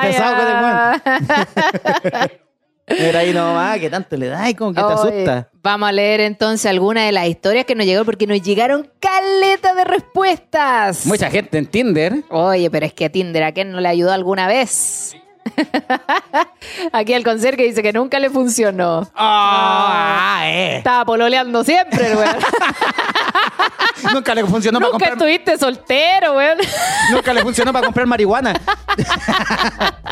[2.86, 5.48] Era ahí nomás, que tanto le da y como que te asusta.
[5.62, 9.74] Vamos a leer entonces algunas de las historias que nos llegaron porque nos llegaron caleta
[9.74, 11.06] de respuestas.
[11.06, 12.22] Mucha gente en Tinder.
[12.28, 15.16] Oye, pero es que a Tinder, ¿a quién no le ayudó alguna vez?
[16.92, 19.08] Aquí el conserje dice que nunca le funcionó.
[19.14, 20.76] Ah, eh.
[20.78, 22.36] Estaba pololeando siempre, el weón.
[24.12, 26.58] Nunca le funcionó para nunca comprar estuviste soltero, weón.
[27.12, 28.52] Nunca le funcionó para comprar marihuana.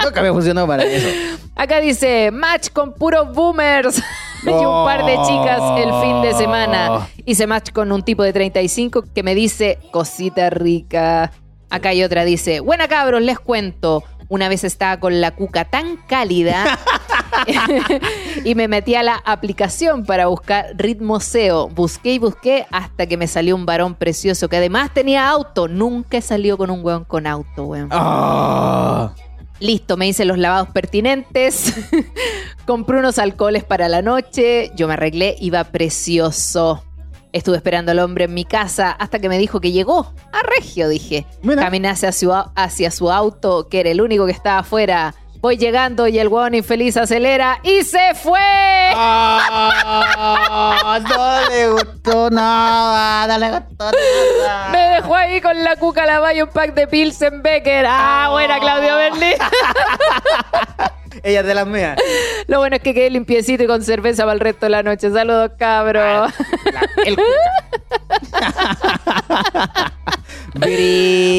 [0.03, 1.09] Nunca me funcionó para eso.
[1.55, 4.03] Acá dice, match con puros boomers.
[4.45, 7.07] y un par de chicas el fin de semana.
[7.25, 11.31] Hice match con un tipo de 35 que me dice, cosita rica.
[11.73, 14.05] Acá hay otra, dice, buena cabros, les cuento.
[14.33, 16.79] Una vez estaba con la cuca tan cálida
[18.45, 21.69] y me metí a la aplicación para buscar ritmo SEO.
[21.69, 25.69] Busqué y busqué hasta que me salió un varón precioso que además tenía auto.
[25.69, 27.89] Nunca salió con un weón con auto, weón.
[27.91, 29.13] Ah.
[29.61, 31.75] Listo, me hice los lavados pertinentes.
[32.67, 34.71] Compré unos alcoholes para la noche.
[34.77, 36.83] Yo me arreglé, iba precioso.
[37.33, 40.13] Estuve esperando al hombre en mi casa hasta que me dijo que llegó.
[40.33, 41.25] A Regio, dije.
[41.43, 41.63] Mira.
[41.63, 45.15] Caminé hacia su, hacia su auto, que era el único que estaba afuera.
[45.41, 48.39] Voy llegando y el hueón infeliz acelera y se fue.
[48.95, 54.69] Ah, no le gustó nada, no le gustó nada.
[54.71, 57.87] Me dejó ahí con la cuca la valla un pack de Pilsen Becker.
[57.89, 59.33] Ah, buena, Claudio Berni.
[61.23, 61.99] Ella es de las mías.
[62.47, 65.11] Lo bueno es que quedé limpiecito y con cerveza para el resto de la noche.
[65.11, 66.33] Saludos, cabros.
[66.73, 67.17] La- el-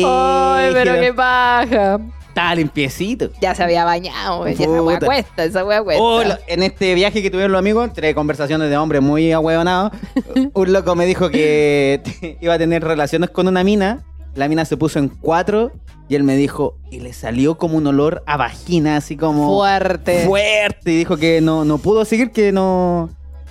[0.05, 1.99] Ay, pero qué paja.
[2.29, 3.29] Estaba limpiecito.
[3.41, 4.45] Ya se había bañado.
[4.47, 5.05] Ya esa Puta.
[5.05, 6.01] cuesta, esa weá cuesta.
[6.03, 9.91] Oh, lo- en este viaje que tuvieron los amigos, entre conversaciones de hombres muy ahueonados,
[10.53, 12.01] un loco me dijo que
[12.41, 14.03] iba a tener relaciones con una mina.
[14.35, 15.71] La mina se puso en cuatro
[16.09, 20.25] y él me dijo, y le salió como un olor a vagina, así como Fuerte.
[20.25, 20.91] fuerte.
[20.91, 23.09] Y dijo que no, no pudo seguir, que no.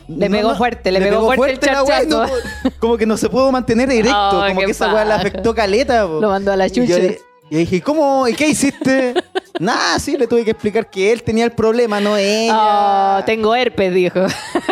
[0.09, 1.77] Le no- pegó no- fuerte, le pegó fuerte el
[2.09, 2.29] no pudo-
[2.81, 6.07] como que no se pudo mantener erecto, como que esa weá le afectó caleta.
[6.07, 6.21] po.
[6.21, 6.97] Lo mandó a la yo chucha.
[7.52, 8.26] Y dije, ¿cómo?
[8.26, 9.12] ¿Y qué hiciste?
[9.60, 13.18] Nada, sí, le tuve que explicar que él tenía el problema, no ella.
[13.18, 14.20] Oh, tengo herpes, dijo.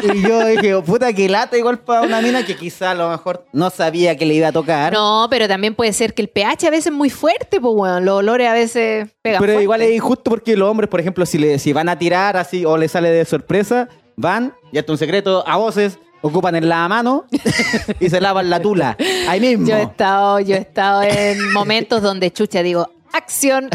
[0.02, 3.44] Y yo dije, puta, que lata igual para una mina que quizá a lo mejor
[3.52, 4.94] no sabía que le iba a tocar.
[4.94, 8.06] No, pero también puede ser que el pH a veces es muy fuerte, pues, weón.
[8.06, 9.62] Los olores a veces pegan pero fuerte.
[9.62, 12.64] igual es injusto porque los hombres, por ejemplo, si, le, si van a tirar así
[12.64, 17.24] o le sale de sorpresa, van, y hasta un secreto, a voces, ocupan el lavamano
[18.00, 18.96] y se lavan la tula.
[19.28, 19.66] Ahí mismo.
[19.66, 23.68] Yo he estado, yo he estado en momentos donde chucha digo, acción.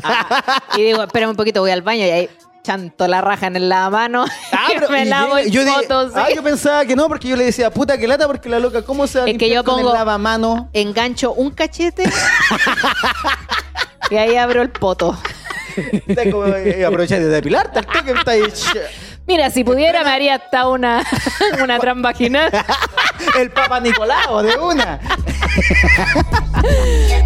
[0.77, 2.29] y digo, espérame un poquito, voy al baño y ahí
[2.63, 4.25] chanto la raja en el lavamano.
[4.51, 5.69] Ah, pero- me lavo el yo sí.
[6.15, 8.81] ah, yo pensaba que no, porque yo le decía, puta, que lata, porque la loca,
[8.81, 10.69] ¿cómo se va a Es que yo con pongo- el lavamano?
[10.73, 12.05] Engancho un cachete
[14.09, 15.17] y ahí abro el poto.
[16.07, 18.43] Está como, eh, aprovecha de depilarte, toque está ahí.
[19.27, 21.03] Mira, si pudiera me haría hasta una,
[21.63, 22.51] una transvaginal.
[23.39, 24.99] El Papa Nicolau, de una.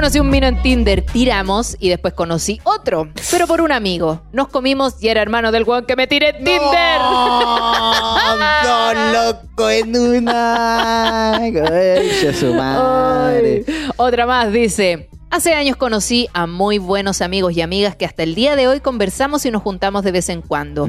[0.00, 4.22] Conocí un vino en Tinder, tiramos y después conocí otro, pero por un amigo.
[4.32, 7.00] Nos comimos y era hermano del weón que me tiré en Tinder.
[8.64, 11.38] Dos locos en una.
[11.38, 13.62] Concha su madre.
[13.68, 13.90] Ay.
[13.98, 15.10] Otra más dice.
[15.30, 18.80] Hace años conocí a muy buenos amigos y amigas que hasta el día de hoy
[18.80, 20.88] conversamos y nos juntamos de vez en cuando.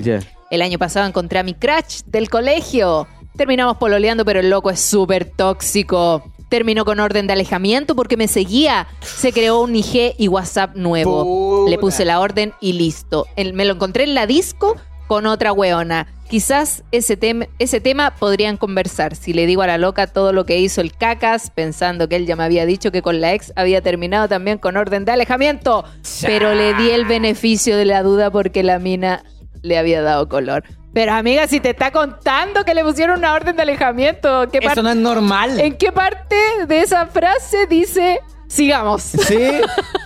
[0.49, 3.09] El año pasado encontré a mi crush del colegio.
[3.35, 6.23] Terminamos pololeando, pero el loco es súper tóxico.
[6.51, 8.87] Terminó con orden de alejamiento porque me seguía.
[8.99, 11.65] Se creó un IG y WhatsApp nuevo.
[11.69, 13.25] Le puse la orden y listo.
[13.37, 14.75] El- me lo encontré en la disco
[15.07, 16.07] con otra weona.
[16.29, 19.15] Quizás ese, tem- ese tema podrían conversar.
[19.15, 22.25] Si le digo a la loca todo lo que hizo el cacas, pensando que él
[22.25, 25.85] ya me había dicho que con la ex había terminado también con orden de alejamiento.
[26.21, 29.23] Pero le di el beneficio de la duda porque la mina
[29.61, 30.63] le había dado color.
[30.93, 34.83] Pero amiga, si te está contando que le pusieron una orden de alejamiento, ¿qué Eso
[34.83, 35.59] no es normal.
[35.59, 36.35] ¿en qué parte
[36.67, 38.19] de esa frase dice
[38.51, 39.01] sigamos?
[39.03, 39.37] ¿Sí?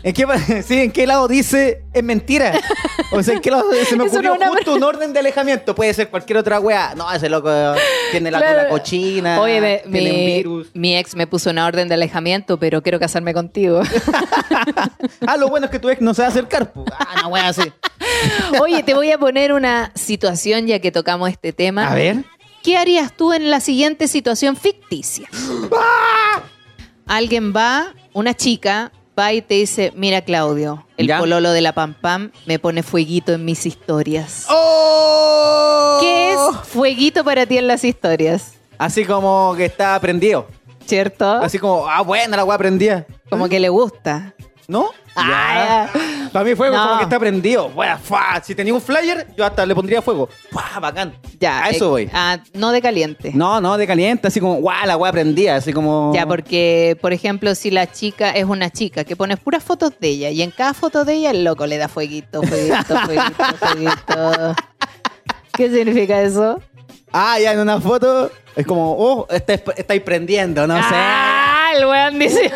[0.03, 0.25] ¿En qué,
[0.67, 2.53] sí, ¿En qué lado dice es mentira?
[3.11, 5.73] O sea, ¿en qué lado se me ocurrió una- justo un orden de alejamiento?
[5.73, 6.93] Puede ser cualquier otra wea.
[6.95, 7.49] No, ese loco
[8.11, 8.69] tiene la Claro.
[8.69, 9.41] cochina.
[9.41, 10.67] Oye, me- tiene un mi, virus.
[10.73, 13.81] mi ex me puso una orden de alejamiento, pero quiero casarme contigo.
[15.27, 16.71] Ah, lo bueno es que tu ex no se va a acercar.
[16.97, 17.61] Ah, no, wea, así.
[18.61, 21.87] Oye, te voy a poner una situación ya que tocamos este tema.
[21.91, 22.23] A ver.
[22.63, 25.27] ¿Qué harías tú en la siguiente situación ficticia?
[27.07, 31.19] Alguien va, una chica, va y te dice, mira Claudio, el Ya.
[31.19, 34.45] pololo de la Pam Pam me pone fueguito en mis historias.
[34.49, 35.97] ¡Oh!
[35.99, 38.53] ¿Qué es fueguito para ti en las historias?
[38.77, 40.47] Así como que está prendido.
[40.85, 41.29] ¿Cierto?
[41.29, 43.05] Así como, ah, buena la wea prendida.
[43.29, 44.33] Como que le gusta.
[44.67, 44.89] ¿No?
[45.15, 46.29] Ah, Ya.
[46.33, 46.83] Para mí fuego No.
[46.83, 47.71] como que está prendido.
[48.03, 48.41] Fa.
[48.43, 50.27] Si tenía un flyer, yo hasta le pondría fuego.
[50.51, 51.13] Fua, bacán.
[51.39, 51.63] Ya.
[51.65, 52.09] A eso eh, voy.
[52.13, 53.31] ah, no de caliente.
[53.33, 56.11] No, no, de caliente, así como, guau, la wea prendida, así como.
[56.13, 60.07] Ya, porque, por ejemplo, si la chica es una chica que pone puras fotos de
[60.09, 64.55] ella y en cada foto de ella el loco le da fueguito, fueguito, fueguito, fueguito.
[65.53, 66.59] ¿Qué significa eso?
[67.13, 70.83] Ah, ya en una foto es como, oh, estáis, estáis prendiendo, no sé.
[70.91, 71.71] ¡Ah!
[71.77, 72.51] El weón dice.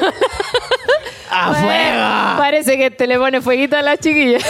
[1.30, 2.38] ¡A fuego!
[2.40, 4.40] Parece que te le pone fueguito a la chiquilla.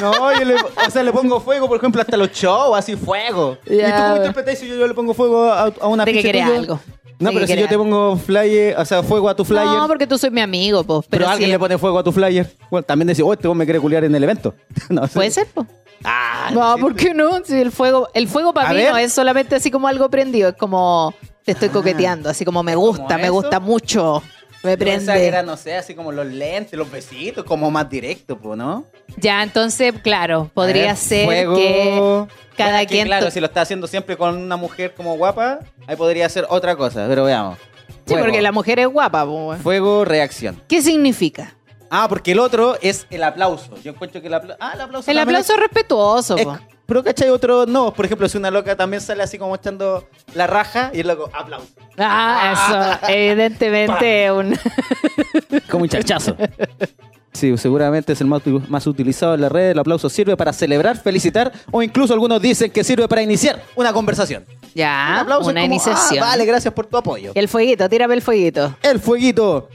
[0.00, 3.58] No, yo le, o sea, le pongo fuego, por ejemplo, hasta los shows, así fuego.
[3.66, 4.16] Ya, ¿Y tú cómo bueno.
[4.18, 6.78] interpretáis si yo, yo le pongo fuego a, a una De que algo.
[7.18, 9.66] No, pero si yo te pongo flyer, o sea, fuego a tu flyer.
[9.66, 11.06] No, porque tú soy mi amigo, pues.
[11.10, 12.50] pero, Pero, alguien le pone fuego a tu flyer.
[12.70, 14.54] Bueno, también decís, oh, este vos me quiere culiar en el evento.
[14.88, 15.06] no.
[15.08, 15.66] Puede ser, pues.
[16.02, 16.80] Ah, No, sí.
[16.80, 17.44] ¿por qué no?
[17.44, 18.92] Si el fuego, el fuego para A mí ver.
[18.92, 21.12] no es solamente así como algo prendido, es como
[21.44, 24.22] te estoy coqueteando, así como me gusta, como me gusta mucho.
[24.62, 25.26] Me Yo pensaba que prende.
[25.26, 28.84] era, no sé, así como los lentes, los besitos, como más directo, pues, ¿no?
[29.16, 31.56] Ya, entonces, claro, podría ver, ser fuego.
[31.56, 33.06] que cada Bueno, que quien.
[33.06, 36.76] Claro, si lo está haciendo siempre con una mujer como guapa, ahí podría ser otra
[36.76, 37.56] cosa, pero veamos.
[37.88, 38.24] Sí, Fuego.
[38.24, 39.58] porque la mujer es guapa, weón.
[39.60, 40.60] Fuego, reacción.
[40.68, 41.54] ¿Qué significa?
[41.88, 43.76] Ah, porque el otro es el aplauso.
[43.82, 44.58] Yo encuentro que el aplauso.
[44.60, 45.10] Ah, el aplauso.
[45.10, 46.36] El aplauso es respetuoso.
[46.36, 46.54] es- po.
[46.54, 47.28] es- Pero ¿cachai?
[47.28, 47.94] Otro no.
[47.94, 51.30] Por ejemplo, si una loca también sale así como echando la raja y el loco,
[51.32, 51.68] aplauso.
[51.96, 54.58] Ah, eso, evidentemente un...
[55.70, 56.36] Como un chachazo.
[57.32, 59.70] Sí, seguramente es el más, más utilizado en la red.
[59.70, 63.92] El aplauso sirve para celebrar, felicitar o incluso algunos dicen que sirve para iniciar una
[63.92, 64.44] conversación.
[64.50, 66.24] Un Ya, aplauso una como, iniciación.
[66.24, 67.30] "Ah, vale, gracias por tu apoyo.
[67.36, 68.76] El fueguito, tírame el fueguito.
[68.82, 69.68] El fueguito.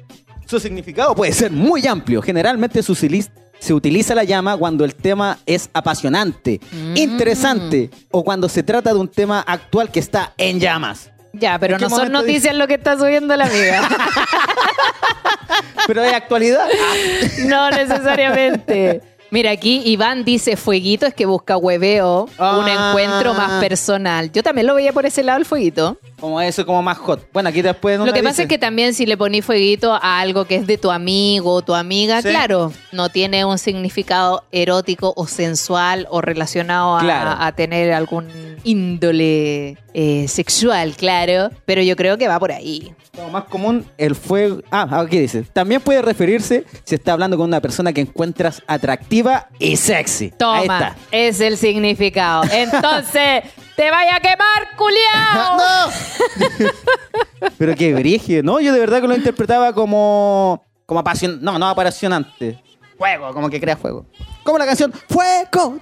[0.45, 2.21] Su significado puede ser muy amplio.
[2.21, 3.31] Generalmente se utiliza,
[3.65, 6.95] se utiliza la llama cuando el tema es apasionante, Mm.
[6.97, 11.09] interesante o cuando se trata de un tema actual que está en llamas.
[11.33, 13.89] Ya, pero ¿En qué no son noticias lo que está subiendo la amiga.
[15.87, 16.67] Pero de actualidad.
[17.45, 19.01] no necesariamente.
[19.31, 22.87] Mira, aquí Iván dice fueguito es que busca hueveo, un Ah.
[22.89, 24.31] encuentro más personal.
[24.31, 25.97] Yo también lo veía por ese lado el fueguito.
[26.19, 27.27] Como eso, como más hot.
[27.33, 27.99] Bueno, aquí después.
[27.99, 30.77] Lo que pasa es que también si le ponís fueguito a algo que es de
[30.77, 32.29] tu amigo o tu amiga, Sí.
[32.29, 37.35] claro, no tiene un significado erótico o sensual o relacionado a, Claro.
[37.39, 38.27] a tener algún
[38.63, 41.51] índole eh, sexual, claro.
[41.65, 42.93] Pero yo creo que va por ahí.
[43.15, 44.61] Como más común, el fuego.
[44.71, 45.43] Ah, aquí dice.
[45.53, 50.25] También puede referirse si está hablando con una persona que encuentras atractiva y sexy.
[50.25, 50.95] Ahí Toma, está.
[51.11, 52.43] es el significado.
[52.51, 53.43] Entonces,
[53.77, 55.57] te vaya a quemar, culiao.
[55.57, 56.14] ¡No!
[57.57, 58.43] Pero qué brígido.
[58.43, 60.63] No, yo de verdad que lo interpretaba como.
[60.85, 61.43] Como apasionante.
[61.43, 62.61] No, no apasionante.
[62.97, 64.05] Fuego, como que crea fuego.
[64.43, 65.79] Como la canción Fuego.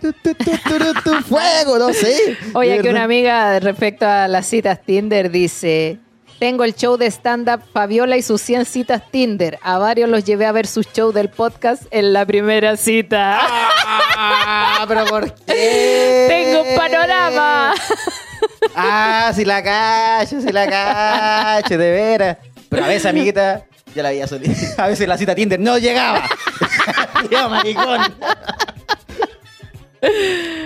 [1.04, 2.38] tu, fuego, no sé.
[2.54, 6.00] Oye, que una amiga respecto a las citas Tinder dice,
[6.40, 9.60] tengo el show de stand-up Fabiola y sus 100 citas Tinder.
[9.62, 13.40] A varios los llevé a ver su show del podcast en la primera cita.
[13.42, 16.26] Ah, pero ¿por qué?
[16.30, 17.74] Tengo un panorama.
[18.76, 22.38] Ah, si la cacho, si la cacho, de veras.
[22.70, 24.54] Pero a veces, amiguita, ya la veía solita.
[24.84, 26.28] A veces la cita Tinder no llegaba.
[27.30, 28.02] Tío, maricón.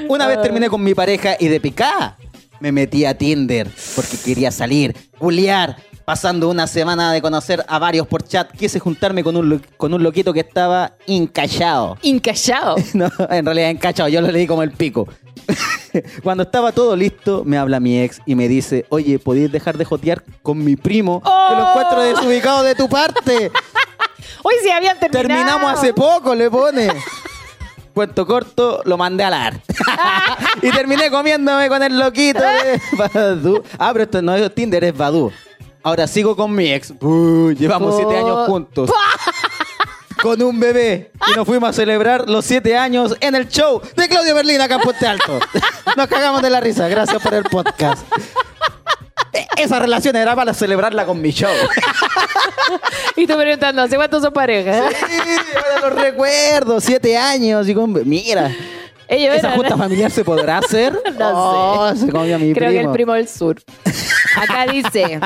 [0.08, 2.18] Una vez terminé con mi pareja y de picada
[2.60, 5.78] me metí a Tinder porque quería salir, culiar.
[6.08, 10.02] Pasando una semana de conocer a varios por chat, quise juntarme con un, con un
[10.02, 11.98] loquito que estaba encallado.
[12.02, 12.78] Incallado.
[12.94, 15.06] No, en realidad encachado, yo lo leí como el pico.
[16.24, 19.84] Cuando estaba todo listo, me habla mi ex y me dice, oye, ¿podéis dejar de
[19.84, 21.22] jotear con mi primo?
[21.22, 23.52] Que lo encuentro desubicado de tu parte.
[24.44, 25.28] Hoy sí habían terminado.
[25.28, 26.88] Terminamos hace poco, le pone.
[27.94, 29.62] Cuento corto, lo mandé a la
[30.62, 33.62] y terminé comiéndome con el loquito de Badoo.
[33.78, 35.34] Ah, pero esto no es Tinder, es Badoo.
[35.88, 36.92] Ahora sigo con mi ex.
[37.00, 38.26] Uh, llevamos siete Oh.
[38.26, 38.90] años juntos.
[40.22, 41.12] Con un bebé.
[41.32, 44.76] Y nos fuimos a celebrar los siete años en el show de Claudio Berlín acá
[44.76, 45.40] en Puente Alto.
[45.96, 46.90] Nos cagamos de la risa.
[46.90, 48.06] Gracias por el podcast.
[49.32, 51.54] E- Esa relación era para celebrarla con mi show.
[53.16, 54.90] Y tú preguntando, ¿hace cuánto son pareja?
[54.90, 55.06] Sí,
[55.56, 56.82] ahora los recuerdo.
[56.82, 57.70] Siete años.
[57.70, 57.94] Y con...
[58.08, 58.52] Mira.
[59.08, 61.00] Ellos ¿Esa eran- junta familiar se podrá hacer?
[61.18, 62.08] No Oh, sé.
[62.08, 63.56] Se comió a mi Creo que el primo del sur.
[64.36, 65.22] Acá dice.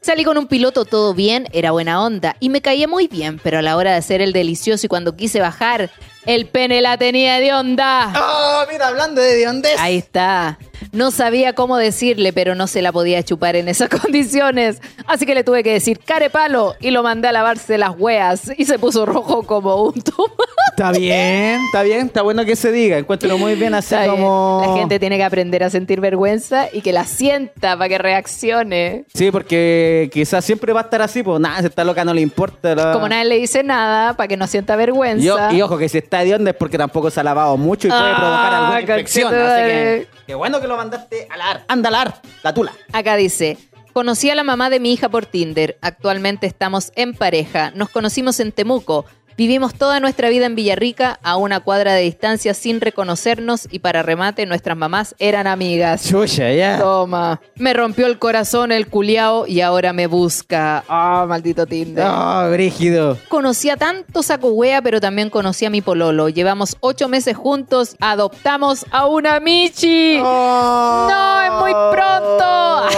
[0.00, 3.58] Salí con un piloto todo bien, era buena onda y me caía muy bien, pero
[3.58, 5.90] a la hora de hacer el delicioso y cuando quise bajar,
[6.24, 8.12] el pene la tenía de onda.
[8.16, 9.76] Oh, mira, hablando de hondez.
[9.78, 10.58] Ahí está.
[10.92, 14.80] No sabía cómo decirle, pero no se la podía chupar en esas condiciones.
[15.06, 18.64] Así que le tuve que decir carepalo y lo mandé a lavarse las hueas y
[18.64, 20.34] se puso rojo como un tomate.
[20.70, 22.98] Está bien, está bien, está bueno que se diga.
[22.98, 24.16] Encuentro muy bien así Está bien.
[24.16, 24.62] como.
[24.64, 29.04] La gente tiene que aprender a sentir vergüenza y que la sienta para que reaccione.
[29.12, 32.20] Sí, porque quizás siempre va a estar así, pues nada, si está loca no le
[32.20, 32.76] importa.
[32.76, 35.52] la- Como nadie le dice nada, para que no sienta vergüenza.
[35.52, 37.90] Y, ojo, que si está de onda es porque tampoco se ha lavado mucho y
[37.90, 39.34] puede Ah, provocar alguna infección.
[39.34, 41.64] Así que, qué bueno que lo mandaste a la AR.
[41.68, 42.72] Anda a la AR, la tula.
[42.92, 43.58] Acá dice,
[43.92, 45.78] conocí a la mamá de mi hija por Tinder.
[45.80, 47.72] Actualmente estamos en pareja.
[47.72, 49.04] Nos conocimos en Temuco.
[49.38, 54.02] Vivimos toda nuestra vida en Villarrica, a una cuadra de distancia sin reconocernos y para
[54.02, 56.08] remate nuestras mamás eran amigas.
[56.08, 56.80] Chucha, ya.
[56.80, 57.40] Toma.
[57.54, 60.82] Me rompió el corazón el culiao y ahora me busca.
[60.88, 62.04] Ah, maldito Tinder.
[62.04, 63.16] No, brígido.
[63.28, 66.28] Conocí a tanto saco wea, pero también conocí a mi pololo.
[66.28, 70.18] Llevamos ocho meses juntos, adoptamos a una Michi.
[70.18, 72.88] No, es muy pronto.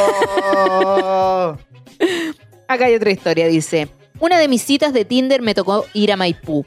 [2.67, 4.00] Acá hay otra historia, dice.
[4.21, 6.67] Una de mis citas de Tinder me tocó ir a Maipú.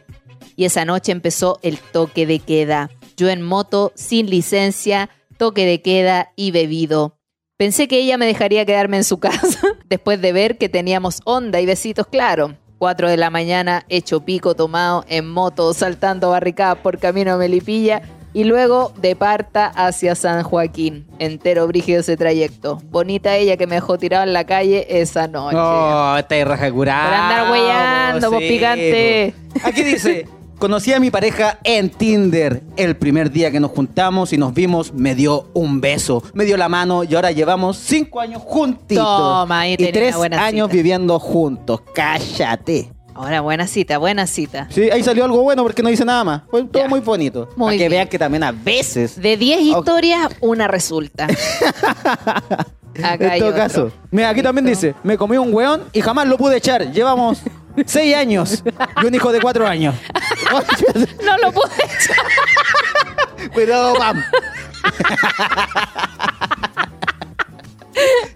[0.56, 2.90] Y esa noche empezó el toque de queda.
[3.16, 7.20] Yo en moto, sin licencia, toque de queda y bebido.
[7.56, 11.62] Pensé que ella me dejaría quedarme en su casa, después de ver que teníamos onda
[11.62, 12.58] y besitos, claro.
[12.80, 18.02] 4 de la mañana, hecho pico tomado, en moto, saltando barricadas por camino a Melipilla,
[18.34, 21.06] y luego de Parta hacia San Joaquín.
[21.20, 22.82] Entero brígido ese trayecto.
[22.90, 25.58] Bonita ella que me dejó tirado en la calle esa noche.
[25.58, 27.06] Oh, está ahí raja curada.
[27.06, 29.34] Por andar hueando, vos picante.
[29.54, 29.68] po.
[29.68, 30.28] Aquí dice,
[30.58, 32.64] conocí a mi pareja en Tinder.
[32.76, 36.58] El primer día que nos juntamos y nos vimos, me dio un beso, me dio
[36.58, 39.06] la mano y ahora llevamos cinco años juntitos.
[39.06, 40.76] Toma, y tres buena años cita.
[40.76, 41.82] viviendo juntos.
[41.94, 42.93] Cállate.
[43.16, 44.68] Ahora, buena cita, buena cita.
[44.72, 46.42] Sí, ahí salió algo bueno porque no dice nada más.
[46.50, 46.90] Fue todo Ya.
[46.90, 47.48] muy bonito.
[47.56, 47.92] Muy Para que bien.
[47.92, 49.78] vean que también a veces, De 10 Ok.
[49.80, 51.28] historias, una resulta.
[53.04, 53.56] Acá hay en todo otro.
[53.62, 53.92] caso.
[54.12, 54.88] Mira, aquí también Listo.
[54.88, 56.92] dice, me comí un weón y jamás lo pude echar.
[56.92, 57.40] Llevamos
[57.86, 58.64] seis años
[59.02, 59.96] y un hijo de cuatro años.
[61.24, 63.52] No lo pude echar.
[63.52, 64.24] Cuidado, pam.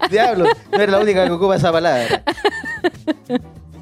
[0.10, 2.24] Diablo, no eres la única que ocupa esa palabra.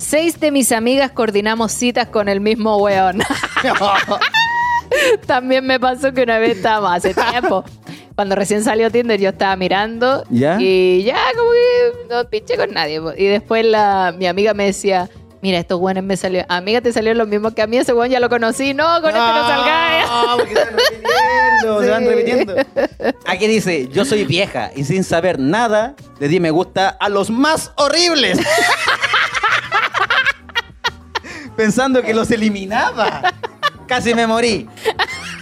[0.08, 3.24] Seis de mis amigas coordinamos citas con el mismo weón.
[5.26, 7.64] También me pasó que una vez estábamos hace tiempo.
[8.16, 10.58] Cuando recién salió Tinder, yo estaba mirando ¿Ya?
[10.60, 13.02] y ya como que no pinché con nadie.
[13.18, 15.10] Y después la, mi amiga me decía,
[15.42, 16.46] mira, estos weones me salió.
[16.50, 18.74] Amiga, te salió lo mismo que a mí, ese weón ya lo conocí.
[18.76, 20.06] No, con este no salgáis.
[20.08, 22.10] No, porque se van repitiendo, se van Sí.
[22.10, 22.56] repitiendo.
[23.26, 27.30] Aquí dice, yo soy vieja y sin saber nada, le di me gusta a los
[27.32, 28.40] más horribles.
[31.56, 33.34] Pensando que los eliminaba.
[33.88, 34.68] Casi me morí.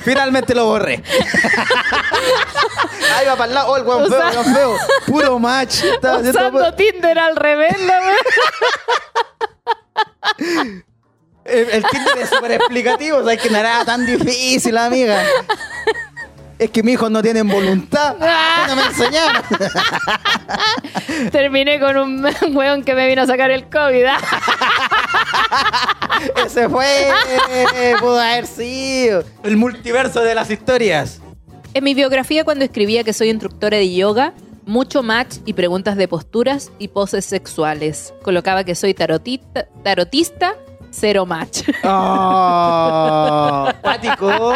[0.03, 1.01] Finalmente lo borré.
[3.15, 3.71] Ahí va para el lado.
[3.71, 4.75] Oh, el weón feo, el weón feo.
[5.07, 5.83] Puro match.
[5.83, 8.15] Estaba Usando Tinder al revés, weón.
[11.45, 15.23] El, el Tinder es súper explicativo, o sea, es que no era tan difícil, amiga.
[16.59, 18.15] Es que mis hijos no tienen voluntad.
[18.67, 19.41] No me enseñaron.
[21.31, 24.05] Terminé con un weón que me vino a sacar el COVID.
[26.45, 27.09] Ese fue.
[27.99, 29.23] Pudo haber sido.
[29.43, 31.21] El multiverso de las historias.
[31.73, 34.33] En mi biografía, cuando escribía que soy instructora de yoga,
[34.65, 38.13] mucho match y preguntas de posturas y poses sexuales.
[38.21, 40.55] Colocaba que soy tarotista, tarotista
[40.93, 41.63] cero match.
[41.83, 44.53] Oh, cuático.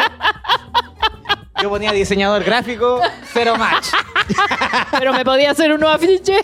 [1.62, 3.00] Yo ponía diseñador gráfico,
[3.32, 3.88] cero match.
[4.98, 6.40] Pero me podía hacer unos afiches.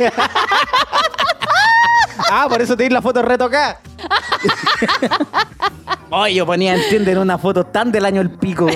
[2.31, 3.81] Ah, por eso te di la foto retocada.
[6.11, 8.67] Oye, yo ponía en Tinder una foto tan del año el pico.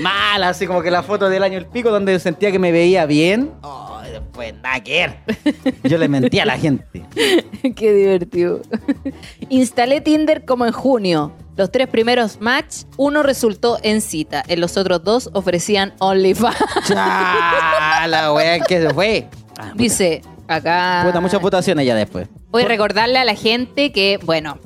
[0.00, 3.06] Mala, así como que la foto del año el pico donde sentía que me veía
[3.06, 3.52] bien.
[3.62, 5.74] Oh, después nada que ver.
[5.84, 7.04] Yo le mentía a la gente.
[7.74, 8.60] Qué divertido.
[9.48, 11.32] Instalé Tinder como en junio.
[11.58, 14.44] Los tres primeros match, uno resultó en cita.
[14.46, 16.56] En los otros dos ofrecían OnlyFans.
[16.88, 19.28] Ya, la wea que se fue.
[19.58, 21.02] Ah, Dice, acá...
[21.04, 22.28] Puta, muchas votaciones ya después.
[22.50, 24.60] Voy a recordarle a la gente que, bueno,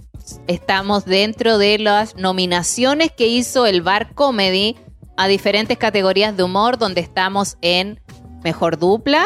[0.46, 4.76] estamos dentro de las nominaciones que hizo el Bar Comedy
[5.16, 8.00] a diferentes categorías de humor, donde estamos en
[8.44, 9.24] Mejor Dupla,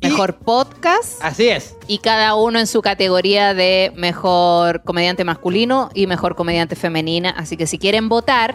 [0.00, 1.74] Y- Mejor Podcast Así es.
[1.86, 7.30] y cada uno en su categoría de Mejor Comediante Masculino y Mejor Comediante Femenina.
[7.30, 8.54] Así que si quieren votar,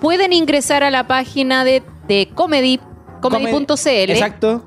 [0.00, 2.80] pueden ingresar a la página de, de comedy,
[3.20, 4.62] comedy.cl Exacto.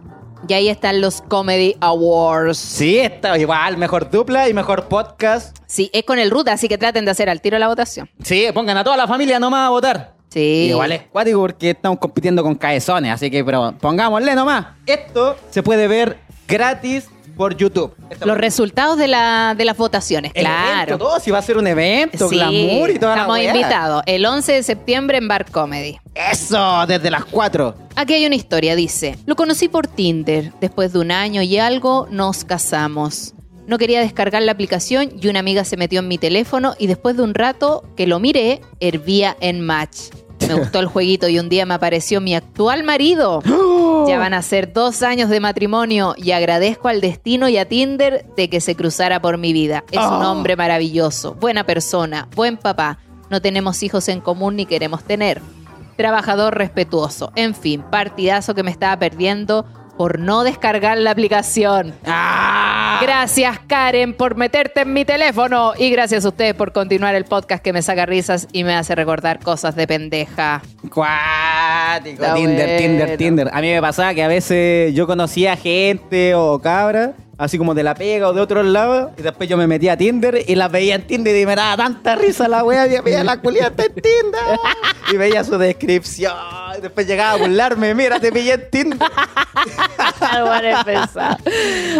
[0.48, 2.58] y ahí están los Comedy Awards.
[2.58, 3.78] Sí, está igual.
[3.78, 5.58] Mejor dupla y mejor podcast.
[5.66, 8.10] Sí, es con el ruta, así que traten de hacer al tiro la votación.
[8.24, 10.16] Sí, pongan a toda la familia nomás a votar.
[10.32, 10.68] Sí.
[10.70, 14.68] Igual es cuático porque estamos compitiendo con caezones, así que pero pongámosle nomás.
[14.86, 16.18] Esto se puede ver
[16.48, 17.94] gratis por YouTube.
[18.24, 20.84] Los resultados de, la, de las votaciones, el claro.
[20.84, 24.26] evento, todo, si va a ser un evento, Sí, glamour y toda Estamos invitados el
[24.26, 25.98] 11 de septiembre en Bar Comedy.
[26.14, 27.74] Eso, desde las 4.
[27.96, 29.18] Aquí hay una historia, dice.
[29.26, 30.54] Lo conocí por Tinder.
[30.62, 33.34] Después de un año y algo, nos casamos.
[33.68, 37.16] No quería descargar la aplicación y una amiga se metió en mi teléfono y después
[37.16, 40.10] de un rato que lo miré, hervía en match.
[40.48, 43.42] Me gustó el jueguito y un día me apareció mi actual marido.
[44.08, 48.26] Ya van a ser dos años de matrimonio y agradezco al destino y a Tinder
[48.36, 49.84] de que se cruzara por mi vida.
[49.92, 50.32] Es un Oh.
[50.32, 52.98] hombre maravilloso, buena persona, buen papá.
[53.30, 55.42] No tenemos hijos en común ni queremos tener.
[55.96, 57.32] Trabajador respetuoso.
[57.36, 59.66] En fin, partidazo que me estaba perdiendo
[59.98, 61.94] por no descargar la aplicación.
[62.06, 63.00] ¡Ah!
[63.02, 67.64] Gracias Karen por meterte en mi teléfono y gracias a ustedes por continuar el podcast
[67.64, 70.62] que me saca risas y me hace recordar cosas de pendeja.
[70.94, 72.24] Cuático.
[72.36, 72.78] Tinder, bueno.
[72.78, 73.50] Tinder, Tinder.
[73.52, 77.82] A mí me pasaba que a veces yo conocía gente o cabra, así como de
[77.82, 80.72] la pega o de otros lados, y después yo me metía a Tinder y las
[80.72, 83.94] veía en Tinder y me daba tanta risa la wea, y veía la culiata en
[83.96, 84.60] Tinder.
[85.12, 86.34] Y veía su descripción.
[86.78, 89.00] Y después llegaba a burlarme, mira, te pillé en Tinder.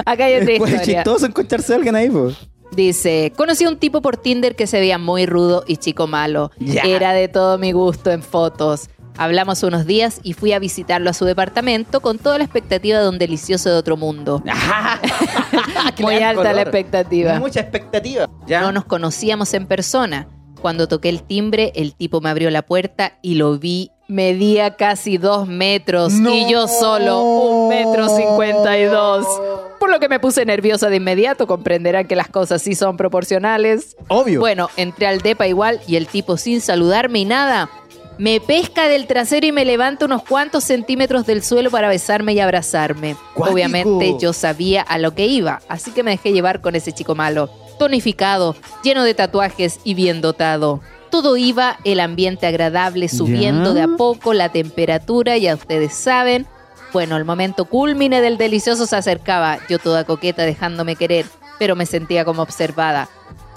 [0.06, 1.04] Acá hay otra Después es historia.
[1.04, 2.36] chistoso encontrarse a alguien ahí, pues.
[2.72, 6.52] Dice, conocí a un tipo por Tinder que se veía muy rudo y chico malo.
[6.84, 8.90] Era de todo mi gusto en fotos.
[9.18, 13.10] Hablamos unos días y fui a visitarlo a su departamento con toda la expectativa de
[13.10, 14.44] un delicioso de otro mundo.
[16.00, 17.40] Muy alta la expectativa.
[17.40, 18.30] Mucha expectativa.
[18.48, 18.62] Ya.
[18.62, 20.28] No nos conocíamos en persona.
[20.62, 23.92] Cuando toqué el timbre, el tipo me abrió la puerta y lo vi.
[24.08, 29.26] Medía casi dos metros y yo solo un metro cincuenta y dos.
[29.80, 33.96] Por lo que me puse nerviosa de inmediato, comprenderán que las cosas sí son proporcionales.
[34.10, 34.42] Obvio.
[34.42, 37.70] Bueno, entré al depa igual y el tipo sin saludarme y nada,
[38.22, 42.40] me pesca del trasero y me levanta unos cuantos centímetros del suelo para besarme y
[42.40, 43.16] abrazarme.
[43.34, 47.16] Obviamente yo sabía a lo que iba, así que me dejé llevar con ese chico
[47.16, 47.50] malo,
[47.80, 50.82] tonificado, lleno de tatuajes y bien dotado.
[51.10, 53.74] Todo iba, el ambiente agradable, subiendo ¿Ya?
[53.74, 56.46] de a poco la temperatura, ya ustedes saben.
[56.94, 61.26] Bueno, el momento culmine del delicioso se acercaba, yo toda coqueta dejándome querer,
[61.58, 63.10] pero me sentía como observada.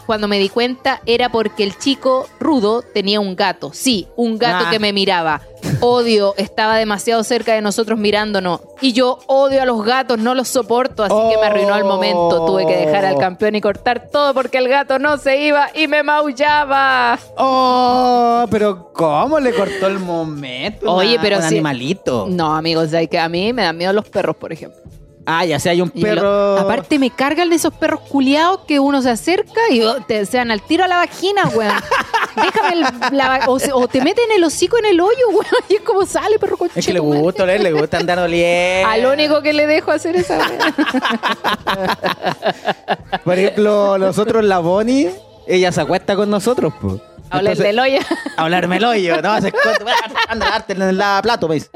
[0.07, 4.67] Cuando me di cuenta era porque el chico rudo tenía un gato, sí, un gato
[4.67, 4.71] Ah.
[4.71, 5.41] que me miraba.
[5.81, 8.61] Odio, estaba demasiado cerca de nosotros mirándonos.
[8.83, 12.45] Y yo odio a los gatos, no los soporto, así que me arruinó el momento.
[12.45, 15.89] Tuve que dejar al campeón y cortar todo porque el gato no se iba y
[15.89, 17.19] me maullaba.
[17.37, 20.93] Oh, pero ¿cómo le cortó el momento?
[20.93, 22.27] Oye, pero un si- animalito.
[22.29, 24.81] No, amigos, hay que a mí me dan miedo los perros, por ejemplo.
[25.27, 26.59] Ah, ya sea, hay un lo- perro.
[26.59, 30.37] aparte me cargan de esos perros culiados que uno se acerca y oh, te se
[30.37, 31.73] dan al tiro a la vagina, weón.
[32.37, 32.85] Déjame el-
[33.17, 35.47] la o, se- o te meten el hocico en el hoyo, weón.
[35.69, 36.73] Y es como sale, perro coche.
[36.77, 38.89] Es que le gusta, le, le gusta andar oliendo.
[38.89, 40.59] Al único que le dejo hacer esa weón.
[43.25, 45.11] Por ejemplo, nosotros, la Bonnie,
[45.47, 46.97] ella se acuesta con nosotros, pues.
[47.31, 47.99] Hablar del hoyo.
[48.37, 49.41] Hablarme el hoyo, ¿no?
[49.41, 49.91] Se esconde,
[50.29, 51.69] anda, darte en el lavaplato, me dice.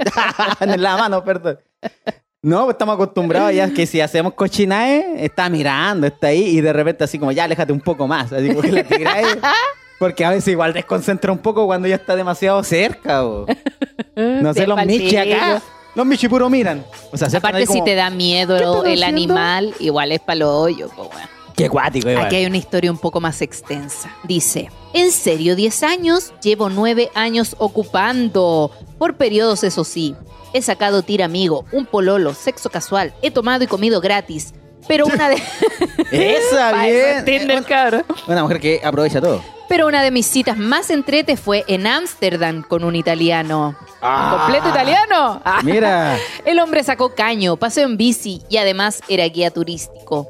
[0.61, 1.59] en el lavamano, perdón.
[2.41, 6.73] No, pues estamos acostumbrados ya que si hacemos cochinaje, está mirando, está ahí y de
[6.73, 8.33] repente así como, ya, aléjate un poco más.
[8.33, 9.27] Así como que la tiráis.
[9.99, 13.25] Porque a veces igual desconcentra un poco cuando ya está demasiado cerca.
[13.25, 13.47] o.
[14.17, 15.63] No sé, los michi acá.
[15.95, 16.85] Los michi puro miran.
[17.13, 19.07] O sea, se Aparte, si te da miedo ¿Qué estás el haciendo?
[19.07, 21.09] animal, igual es para los hoyos, pues.
[21.57, 22.27] Qué cuático, igual.
[22.27, 24.11] Aquí hay una historia un poco más extensa.
[24.25, 30.15] Dice, en serio, 10 años, llevo 9 años ocupando, por periodos eso sí.
[30.53, 34.55] He sacado tira amigo, un pololo, sexo casual, he tomado y comido gratis.
[34.87, 35.37] Pero una de...
[36.13, 37.19] Esa, bien.
[37.19, 38.05] es Tinder, cabrón.
[38.27, 39.43] Una mujer que aprovecha todo.
[39.69, 43.77] Pero una de mis citas más entrete fue en Ámsterdam con un italiano.
[44.01, 45.43] ¿Completo italiano?
[45.45, 45.61] Ah.
[45.63, 46.17] Mira.
[46.47, 50.27] El hombre sacó caño, paseo en bici y además era guía turístico.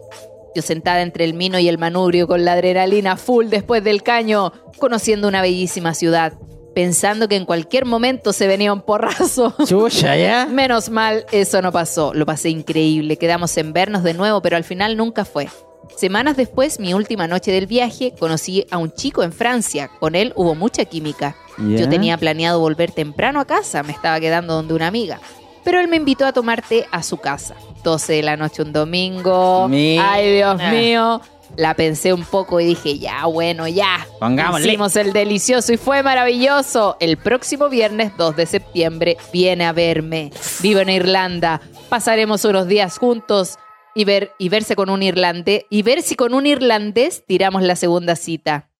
[0.57, 4.53] Yo sentada entre el mino y el manubrio con la adrenalina full después del caño,
[4.79, 6.33] conociendo una bellísima ciudad,
[6.79, 9.53] pensando que en cualquier momento se venía un porrazo.
[9.67, 10.47] Chucha, ¿ya?
[10.47, 12.15] Menos mal, eso no pasó.
[12.15, 13.17] Lo pasé increíble.
[13.17, 15.49] Quedamos en vernos de nuevo, pero al final nunca fue.
[15.97, 19.91] Semanas después, mi última noche del viaje, conocí a un chico en Francia.
[19.99, 21.35] Con él hubo mucha química.
[21.59, 25.19] Yo tenía planeado volver temprano a casa, me estaba quedando donde una amiga.
[25.65, 27.57] Pero él me invitó a tomar té a su casa.
[27.83, 29.67] 12 de la noche un domingo.
[29.67, 30.13] Mira.
[30.13, 31.21] Ay, Dios mío.
[31.59, 34.07] La pensé un poco y dije, ya, bueno, ya.
[34.21, 34.69] Pongámosle.
[34.69, 36.97] Hicimos el delicioso y fue maravilloso.
[37.01, 40.31] El próximo viernes 2 de septiembre viene a verme.
[40.63, 41.61] Vivo en Irlanda.
[41.89, 43.59] Pasaremos unos días juntos
[43.93, 47.75] y ver y verse con un irlandés y ver si con un irlandés tiramos la
[47.75, 48.71] segunda cita.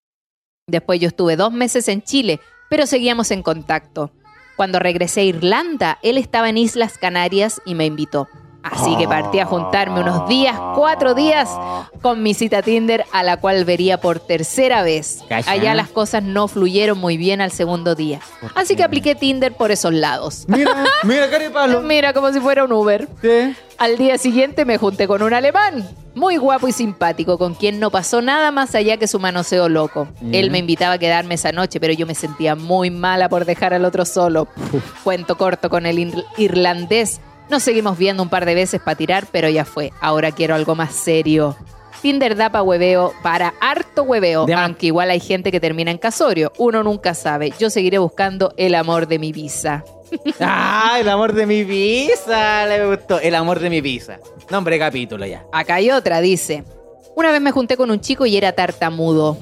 [0.65, 4.13] Después yo estuve dos meses en Chile, pero seguíamos en contacto.
[4.55, 8.29] Cuando regresé a Irlanda, él estaba en Islas Canarias y me invitó.
[8.71, 11.49] Así que partí a juntarme unos días, cuatro días,
[12.01, 15.23] con mi cita Tinder, a la cual vería por tercera vez.
[15.27, 15.51] Cacha.
[15.51, 18.19] Allá las cosas no fluyeron muy bien al segundo día.
[18.55, 20.45] Así que apliqué Tinder por esos lados.
[20.47, 21.81] Mira, mira, Cari Pablo.
[21.81, 23.07] Mira, como si fuera un Uber.
[23.21, 23.55] Sí.
[23.77, 27.91] Al día siguiente me junté con un alemán, muy guapo y simpático, con quien no
[27.91, 30.09] pasó nada más allá que su manoseo loco.
[30.33, 33.73] Él me invitaba a quedarme esa noche, pero yo me sentía muy mala por dejar
[33.73, 34.47] al otro solo.
[35.05, 37.21] Cuento corto con el ir- irlandés.
[37.49, 39.91] Nos seguimos viendo un par de veces para tirar, pero ya fue.
[40.01, 41.55] Ahora quiero algo más serio.
[42.01, 45.97] Tinder da pa' hueveo, para harto hueveo, De aunque igual hay gente que termina en
[45.97, 46.53] casorio.
[46.57, 47.51] Uno nunca sabe.
[47.59, 49.83] Yo seguiré buscando el amor de mi visa.
[50.39, 52.65] Ah, el amor de mi visa.
[52.65, 53.19] Le gustó.
[53.19, 54.19] El amor de mi visa.
[54.49, 55.45] Nombre de capítulo ya.
[55.51, 56.63] Acá hay otra, dice.
[57.15, 59.37] Una vez me junté con un chico y era tartamudo.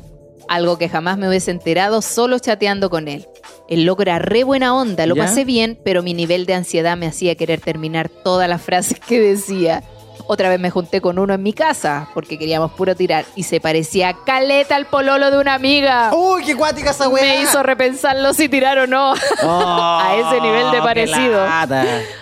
[0.50, 3.28] Algo que jamás me hubiese enterado solo chateando con él.
[3.68, 5.26] El loco era re buena onda, lo ¿Ya?
[5.26, 9.20] pasé bien, pero mi nivel de ansiedad me hacía querer terminar todas las frases que
[9.20, 9.84] decía.
[10.30, 13.62] Otra vez me junté con uno en mi casa, porque queríamos puro tirar, y se
[13.62, 16.12] parecía a caleta al pololo de una amiga.
[16.14, 17.24] ¡Uy, qué cuática esa weá!
[17.24, 19.14] me hizo repensarlo si tirar o no.
[19.44, 21.46] Oh, a ese nivel de parecido.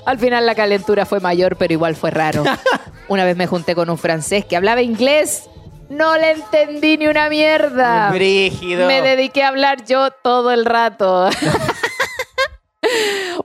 [0.06, 2.44] Al final la calentura fue mayor, pero igual fue raro.
[3.08, 5.50] Una vez me junté con un francés que hablaba inglés.
[5.90, 8.10] No le entendí ni una mierda.
[8.12, 8.88] Brígido.
[8.88, 11.30] Me dediqué a hablar yo todo el rato.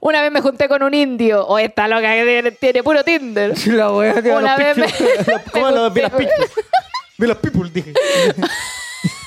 [0.00, 1.46] Una vez me junté con un indio.
[1.46, 3.50] O esta loca que tiene, puro Tinder.
[3.66, 3.88] La
[4.22, 4.86] tiene Una vez me-.
[5.52, 6.34] ¿Cómo los vi las people?
[7.18, 7.92] Vi las people, dije.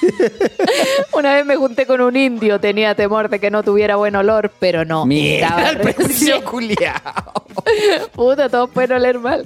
[1.14, 4.52] Una vez me junté con un indio, tenía temor de que no tuviera buen olor,
[4.60, 5.06] pero no.
[5.10, 7.46] Estaba el recién- culiao.
[8.14, 9.44] Puta, todos pueden oler mal.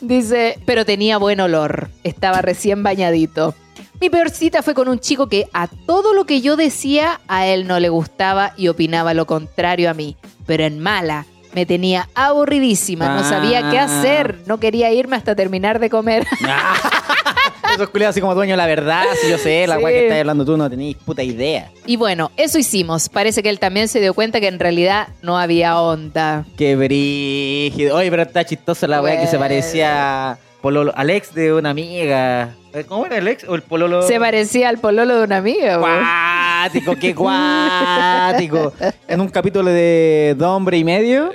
[0.00, 1.88] Dice, pero tenía buen olor.
[2.04, 3.54] Estaba recién bañadito.
[4.00, 7.46] Mi peor cita fue con un chico que a todo lo que yo decía a
[7.46, 10.16] él no le gustaba y opinaba lo contrario a mí.
[10.46, 11.24] Pero en mala.
[11.54, 13.84] Me tenía aburridísima, no sabía qué Ah.
[13.84, 16.26] hacer, no quería irme hasta terminar de comer.
[17.76, 19.04] Esos culiados así como dueño de la verdad.
[19.20, 21.70] Si yo sé, la weá que estás hablando tú no tenéis puta idea.
[21.84, 23.08] Y bueno, eso hicimos.
[23.10, 26.46] Parece que él también se dio cuenta que en realidad no había onda.
[26.56, 27.96] Qué brígido.
[27.96, 32.54] Oye, pero está chistosa la weá que se parecía pololo, al ex de una amiga.
[32.72, 33.44] Eh, ¿Cómo era el ex?
[33.48, 34.02] ¿O el pololo?
[34.02, 35.76] Se parecía al pololo de una amiga.
[35.76, 35.92] güey.
[35.92, 38.72] Cuático, qué cuático.
[39.08, 41.30] En un capítulo de Dos Hombre y Medio,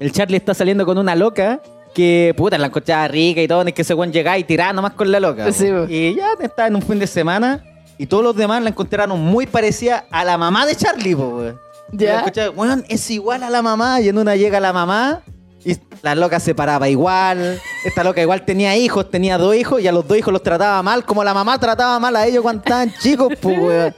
[0.00, 1.62] el Charlie está saliendo con una loca
[1.94, 4.92] que, puta, la encontraba rica y todo, es que ese weón llegaba y tiraba nomás
[4.92, 5.52] con la loca.
[5.52, 5.86] Sí, po.
[5.86, 5.86] po.
[5.88, 7.64] y ya estaba en un fin de semana
[7.98, 11.58] y todos los demás la encontraron muy parecida a la mamá de Charlie, po, weón.
[11.92, 12.24] Ya.
[12.54, 14.00] weón, es igual a la mamá.
[14.00, 15.22] Y en una llega la mamá
[15.64, 17.60] y la loca se paraba igual.
[17.84, 20.82] Esta loca igual tenía hijos, tenía dos hijos y a los dos hijos los trataba
[20.82, 23.94] mal, como la mamá trataba mal a ellos cuando estaban chicos, pues, weón.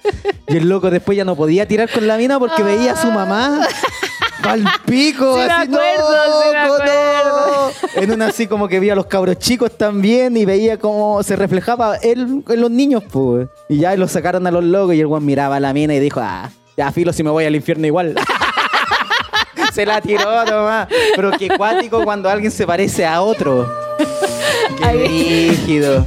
[0.49, 3.11] Y el loco después ya no podía tirar con la mina porque veía a su
[3.11, 3.67] mamá.
[4.43, 7.73] Al pico, Sí así, acuerdo, sí no, acuerdo.
[7.95, 8.03] no.
[8.03, 11.37] En una así como que veía a los cabros chicos también y veía cómo se
[11.37, 13.49] reflejaba él en los niños, pues.
[13.69, 16.01] Y ya los sacaron a los locos y el weón miraba a la mina y
[16.01, 18.15] dijo, ah, ya filo si me voy al infierno igual.
[19.73, 20.89] se la tiró nomás.
[21.17, 23.71] Pero qué cuático cuando alguien se parece a otro.
[24.79, 26.05] Qué rígido.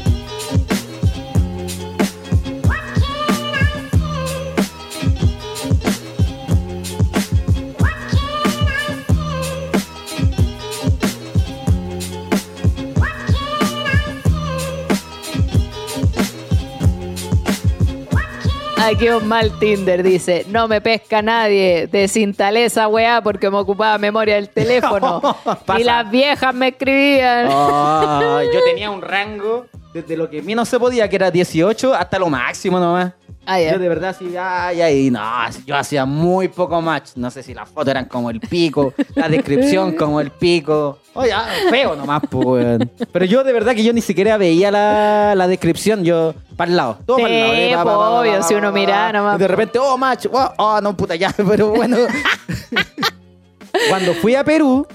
[18.86, 23.98] Aquí un mal Tinder dice, no me pesca nadie, desinstalé esa weá porque me ocupaba
[23.98, 25.22] memoria del teléfono.
[25.80, 27.48] Y las viejas me escribían.
[27.50, 32.20] Oh, yo tenía un rango desde lo que menos se podía, que era 18, hasta
[32.20, 33.14] lo máximo nomás.
[33.48, 33.60] Ah.
[33.60, 35.22] Yo de verdad sí, ay, ay, no,
[35.66, 37.12] yo hacía muy poco match.
[37.16, 41.00] No sé si las fotos eran como el pico, la descripción como el pico.
[41.14, 42.80] Oye, ah, feo nomás, pues.
[43.12, 46.78] Pero yo de verdad que yo ni siquiera veía la, la descripción, yo para el
[46.78, 46.98] lado.
[47.06, 47.54] Todo Sí, para el lado.
[47.54, 49.12] eh, pa, pa, pa, pa, obvio, si uno pa.
[49.14, 51.98] nomás, Y de repente, oh, match, oh, oh, no, puta, ya, pero bueno.
[53.90, 54.88] Cuando fui a Perú,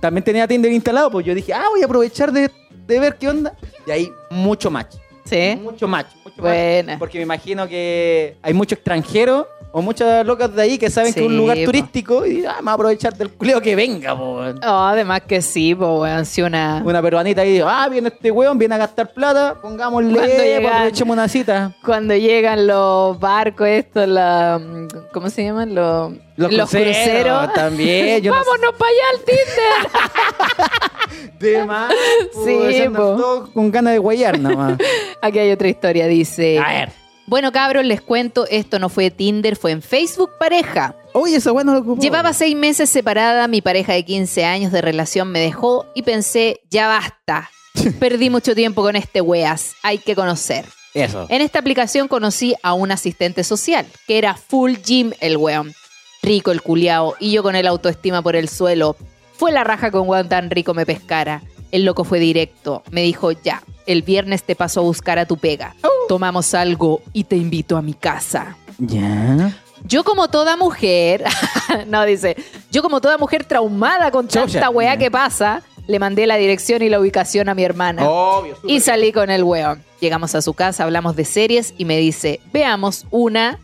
[0.00, 2.50] también tenía Tinder instalado, pues yo dije, ah, voy a aprovechar de,
[2.86, 3.54] de ver qué onda.
[3.86, 4.96] Y ahí mucho match.
[5.24, 5.58] Sí.
[5.60, 6.08] Mucho match.
[6.24, 6.92] Mucho Buena.
[6.92, 6.98] match.
[6.98, 11.20] Porque me imagino que hay muchos extranjeros o muchas locas de ahí que saben que
[11.20, 11.64] es un lugar po.
[11.64, 14.40] turístico y ah, me voy a aprovechar del culeo que venga, po.
[14.40, 16.82] Oh, además que sí, pues weón, si una...
[16.84, 20.72] Una peruanita ahí, ah, viene este weón, viene a gastar plata, pongámosle, ¿Cuándo pues, llegan?
[20.72, 21.76] aprovechemos una cita.
[21.84, 24.60] Cuando llegan los barcos estos, la...
[25.12, 25.74] ¿Cómo se llaman?
[25.74, 28.22] Los, Los, cruceros, también.
[28.22, 30.70] Yo no Vámonos para allá al Tinder.
[31.38, 31.92] sé de más,
[32.32, 33.50] po, Sí, po.
[33.54, 34.78] con ganas de guayar nomás.
[35.22, 36.58] Aquí hay otra historia, dice...
[36.58, 36.99] a ver.
[37.30, 40.96] Bueno, cabros, les cuento, esto no fue Tinder, fue en Facebook Pareja.
[41.12, 42.02] Oye, esa weón no lo ocupó.
[42.02, 46.60] Llevaba seis meses separada, mi pareja de 15 años de relación me dejó y pensé,
[46.70, 47.48] ya basta.
[48.00, 50.64] Perdí mucho tiempo con este weas, hay que conocer.
[50.92, 51.26] Eso.
[51.28, 55.72] En esta aplicación conocí a un asistente social, que era full gym el weón.
[56.24, 58.96] Rico el culiao, y yo con el autoestima por el suelo.
[59.34, 61.42] Fue la raja con weón tan rico me pescara.
[61.70, 65.36] El loco fue directo, me dijo, ya, el viernes te paso a buscar a tu
[65.36, 65.74] pega.
[66.08, 68.56] Tomamos algo y te invito a mi casa.
[68.78, 69.56] Ya.
[69.84, 71.24] Yo como toda mujer,
[71.86, 72.36] no dice,
[72.70, 76.88] yo como toda mujer traumada con tanta weá que pasa, le mandé la dirección y
[76.88, 78.08] la ubicación a mi hermana.
[78.08, 79.82] Obvio, y salí con el weón.
[80.00, 83.58] Llegamos a su casa, hablamos de series y me dice, veamos una.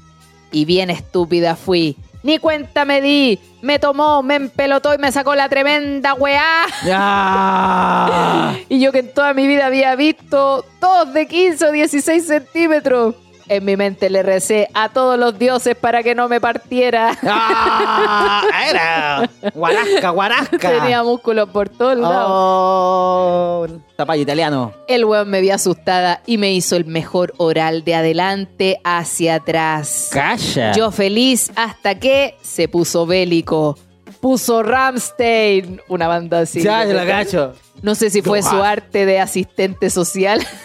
[0.52, 1.96] Y bien estúpida fui.
[2.22, 3.38] Ni cuenta me di.
[3.62, 6.66] Me tomó, me empelotó y me sacó la tremenda weá.
[8.68, 13.14] Y yo que en toda mi vida había visto dos de 15 o 16 centímetros.
[13.48, 17.16] En mi mente le recé a todos los dioses para que no me partiera.
[17.22, 20.58] Ah, era guarasca, guarasca.
[20.80, 22.26] Tenía músculos por todos lados.
[22.28, 23.66] Oh,
[23.96, 24.72] zapallo italiano.
[24.88, 30.08] El weón me vio asustada y me hizo el mejor oral de adelante hacia atrás.
[30.12, 30.72] Calla.
[30.72, 33.78] Yo feliz hasta que se puso bélico.
[34.20, 36.62] Puso Ramstein, una banda así.
[36.62, 37.54] ya, yo la cacho.
[37.82, 40.44] No sé si fue su arte de asistente social.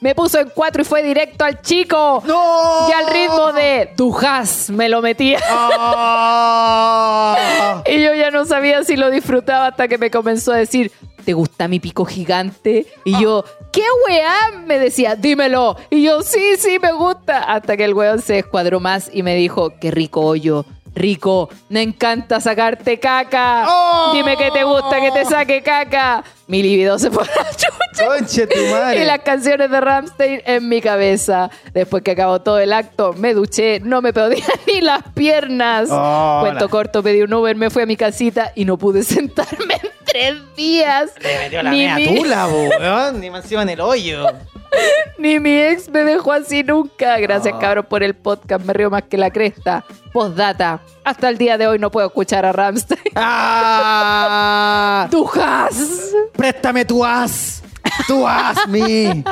[0.00, 2.22] me puso en cuatro y fue directo al chico.
[2.26, 2.88] ¡No!
[2.88, 5.38] Y al ritmo de Dujas me lo metía.
[5.48, 7.36] Ah.
[7.86, 10.92] Y yo ya no sabía si lo disfrutaba hasta que me comenzó a decir,
[11.24, 12.86] ¿te gusta mi pico gigante?
[13.04, 14.60] Y yo, ¿qué weá?
[14.66, 15.76] Me decía, dímelo.
[15.90, 17.42] Y yo, sí, sí, me gusta.
[17.42, 20.64] Hasta que el weón se escuadró más y me dijo, qué rico hoyo.
[20.94, 23.64] Rico, me encanta sacarte caca.
[23.66, 24.12] ¡Oh!
[24.14, 26.22] Dime que te gusta que te saque caca.
[26.46, 28.06] Mi libido se fue a la chucha.
[28.06, 29.02] Conche tu madre.
[29.02, 31.50] Y las canciones de Ramstein en mi cabeza.
[31.72, 35.88] Después que acabó todo el acto, me duché, no me podía ni las piernas.
[35.88, 39.90] Cuento corto, pedí un Uber, me fui a mi casita y no pude sentarme en
[40.12, 41.10] tres días.
[41.22, 43.20] Le metió la Ni mea mi- tula, weón.
[43.20, 44.26] Ni más en el hoyo.
[45.18, 47.18] Ni mi ex me dejó así nunca.
[47.18, 47.58] Gracias, Ah.
[47.58, 48.64] cabros, por el podcast.
[48.64, 49.84] Me río más que la cresta.
[50.12, 50.80] Postdata.
[51.04, 53.00] Hasta el día de hoy no puedo escuchar a Ramstein.
[53.14, 55.08] ¡Ah!
[55.10, 56.12] ¡Tujas!
[56.34, 57.62] Préstame tu as.
[58.06, 59.24] Tu as, mi.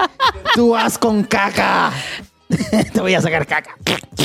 [0.54, 1.90] Tu as con caca.
[2.92, 3.76] Te voy a sacar caca.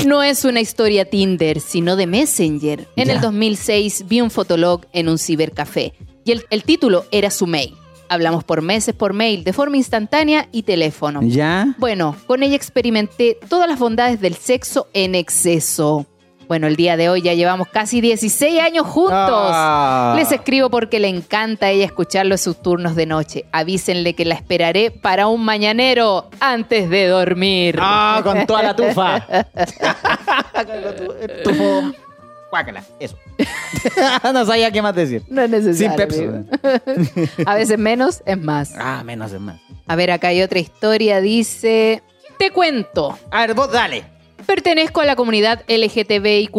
[0.06, 2.88] No es una historia Tinder, sino de Messenger.
[2.96, 3.14] En Ya.
[3.14, 5.94] el 2006 vi un fotolog en un cibercafé
[6.26, 7.74] y el, el título era su mail.
[8.10, 11.22] Hablamos por meses por mail, de forma instantánea y teléfono.
[11.24, 11.76] ¿Ya?
[11.78, 16.06] Bueno, con ella experimenté todas las bondades del sexo en exceso.
[16.48, 19.16] Bueno, el día de hoy ya llevamos casi 16 años juntos.
[19.18, 20.14] Ah.
[20.16, 23.46] Les escribo porque le encanta a ella escucharlo en sus turnos de noche.
[23.52, 27.78] Avísenle que la esperaré para un mañanero antes de dormir.
[27.82, 29.26] Ah, con toda la tufa.
[32.52, 33.18] Guácala, eso.
[34.34, 35.24] no sabía qué más decir.
[35.28, 35.76] No es necesario.
[35.76, 37.42] Sin Pepsi.
[37.46, 38.74] A veces menos es más.
[38.78, 39.60] Ah, menos es más.
[39.88, 41.22] A ver, acá hay otra historia.
[41.22, 42.02] Dice:
[42.38, 43.18] Te cuento.
[43.32, 44.06] A ver, vos dale.
[44.46, 46.56] Pertenezco a la comunidad LGTBIQ.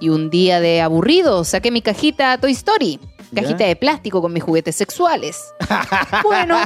[0.00, 2.98] Y un día de aburrido saqué mi cajita Toy Story.
[3.34, 3.66] Cajita Ya.
[3.68, 5.38] de plástico con mis juguetes sexuales.
[6.24, 6.58] bueno,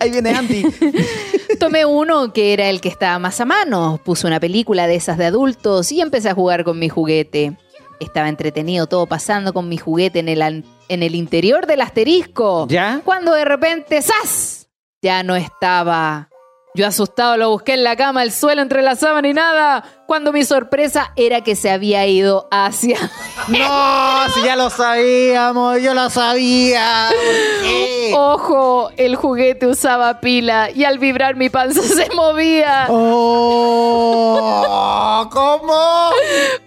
[0.00, 0.64] Ahí viene Andy.
[1.58, 4.00] tomé uno que era el que estaba más a mano.
[4.04, 7.56] Puse una película de esas de adultos y empecé a jugar con mi juguete.
[8.00, 12.66] Estaba entretenido todo pasando con mi juguete en el, en el interior del asterisco.
[12.68, 13.00] ¿Ya?
[13.04, 14.68] Cuando de repente, ¡zas!
[15.02, 16.28] Ya no estaba.
[16.74, 19.84] Yo asustado lo busqué en la cama, el suelo entre la sábana y nada.
[20.08, 22.96] Cuando mi sorpresa era que se había ido hacia.
[23.48, 27.08] No, si ya lo sabíamos, yo lo sabía.
[28.14, 32.86] Ojo, el juguete usaba pila y al vibrar mi panza se movía.
[33.60, 36.10] Oh, ¿Cómo?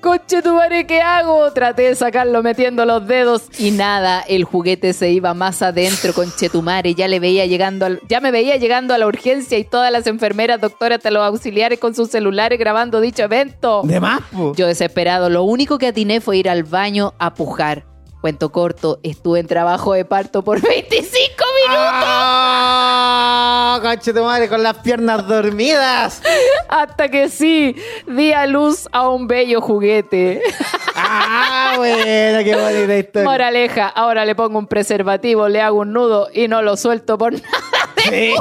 [0.01, 1.51] Coche tu madre, ¿qué hago?
[1.53, 6.33] Traté de sacarlo metiendo los dedos y nada, el juguete se iba más adentro con
[6.35, 6.95] Chetumare.
[6.95, 10.07] Ya le veía llegando al- ya me veía llegando a la urgencia y todas las
[10.07, 13.81] enfermeras, doctoras, hasta los auxiliares con sus celulares grabando dicho evento.
[13.83, 14.53] De más, po.
[14.55, 17.85] Yo desesperado, lo único que atiné fue ir al baño a pujar.
[18.21, 21.09] Cuento corto, estuve en trabajo de parto por 25
[21.65, 23.79] minutos ¡Ah!
[23.81, 26.21] Conche tu madre, con las piernas dormidas.
[26.69, 27.75] hasta que sí,
[28.05, 30.39] di a luz a un bello juguete.
[30.95, 32.43] ¡Ah, bueno!
[32.43, 33.27] ¡Qué bonita historia!
[33.29, 37.33] Moraleja, ahora le pongo un preservativo, le hago un nudo y no lo suelto por
[37.33, 37.45] nada.
[38.07, 38.33] Sí.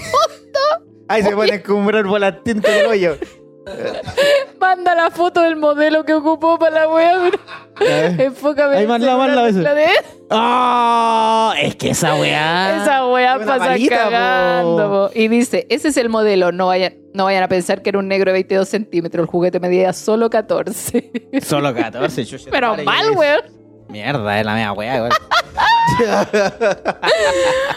[1.08, 3.16] Ahí se pone a escumbrar volantín con el hoyo.
[4.60, 7.30] Manda la foto del modelo que ocupó para la wea.
[8.18, 8.76] Enfócame.
[8.76, 9.60] Ahí manda eso.
[9.60, 9.86] la de-
[10.30, 11.54] ¡Ah!
[11.60, 12.82] Es que esa weá.
[12.82, 14.76] Esa wea Una pasa palita, cagando.
[14.76, 15.08] po.
[15.08, 15.18] po.
[15.18, 18.06] Y dice, ese es el modelo, no vayan, no vayan a pensar que era un
[18.08, 21.10] negro de 22 centímetros, el juguete medía solo 14.
[21.42, 22.50] Solo 14, chucha.
[22.50, 23.40] Pero mal, weón.
[23.90, 25.12] Mierda, es la media weá, weón.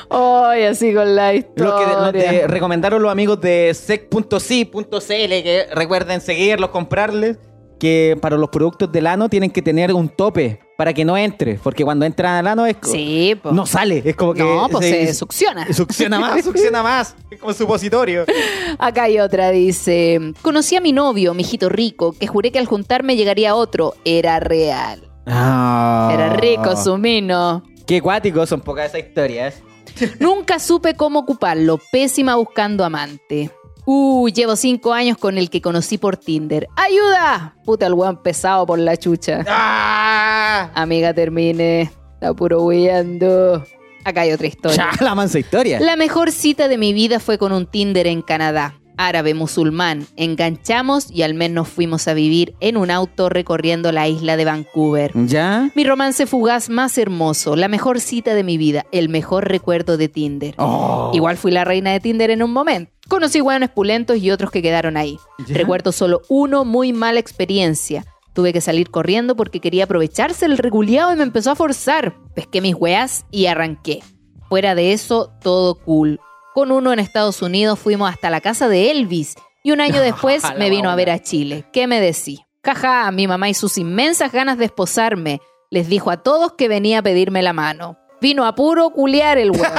[0.09, 2.14] Ay, así con la Lo historia.
[2.30, 7.38] que lo recomendaron los amigos de sec.si.cl, que recuerden seguirlos, comprarles,
[7.80, 11.55] que para los productos del ano tienen que tener un tope para que no entre,
[11.55, 13.51] porque cuando entran al ano es Sí, po.
[13.51, 15.72] no sale, es como que No, pues se succiona.
[15.74, 18.26] Succiona más, succiona más, es como supositorio.
[18.80, 23.16] Acá hay otra, dice, conocí a mi novio, mijito rico, que juré que al juntarme
[23.16, 23.95] llegaría otro.
[24.05, 25.09] Era real.
[25.26, 26.11] Ah.
[26.13, 27.63] Era rico su mino.
[27.86, 29.61] Qué cuáticos son pocas esas historias.
[30.19, 31.80] Nunca supe cómo ocuparlo.
[31.91, 33.51] Pésima buscando amante.
[33.86, 36.67] Uh, llevo cinco años con el que conocí por Tinder.
[36.76, 37.55] ¡Ayuda!
[37.65, 39.43] Puta, el weón pesado por la chucha.
[39.47, 40.71] ¡Ah!
[40.74, 41.91] Amiga, termine.
[42.13, 43.63] Está puro huyendo.
[44.05, 44.89] Acá hay otra historia.
[44.97, 45.80] Ya, la mansa historia.
[45.82, 48.80] La mejor cita de mi vida fue con un Tinder en Canadá.
[48.98, 50.06] Árabe musulmán.
[50.16, 55.12] Enganchamos y al menos fuimos a vivir en un auto recorriendo la isla de Vancouver.
[55.26, 55.72] ¿Ya?
[55.76, 60.10] Mi romance fugaz más hermoso, la mejor cita de mi vida, el mejor recuerdo de
[60.10, 60.56] Tinder.
[60.58, 61.12] Oh.
[61.14, 62.91] Igual fui la reina de Tinder en un momento.
[63.10, 65.18] Conocí hueones pulentos y otros que quedaron ahí.
[65.48, 65.56] ¿Ya?
[65.56, 68.06] Recuerdo solo uno, muy mala experiencia.
[68.34, 72.16] Tuve que salir corriendo porque quería aprovecharse el reguleado y me empezó a forzar.
[72.34, 74.02] Pesqué mis weas y arranqué.
[74.50, 76.20] Fuera de eso, todo cool.
[76.54, 80.43] Con uno en Estados Unidos fuimos hasta la casa de Elvis y un año después
[80.58, 81.66] me vino a ver a Chile.
[81.74, 82.39] ¿Qué me decí?
[82.64, 85.41] Jaja, mi mamá y sus inmensas ganas de esposarme.
[85.70, 87.97] Les dijo a todos que venía a pedirme la mano.
[88.22, 89.66] Vino a puro culiar el weón.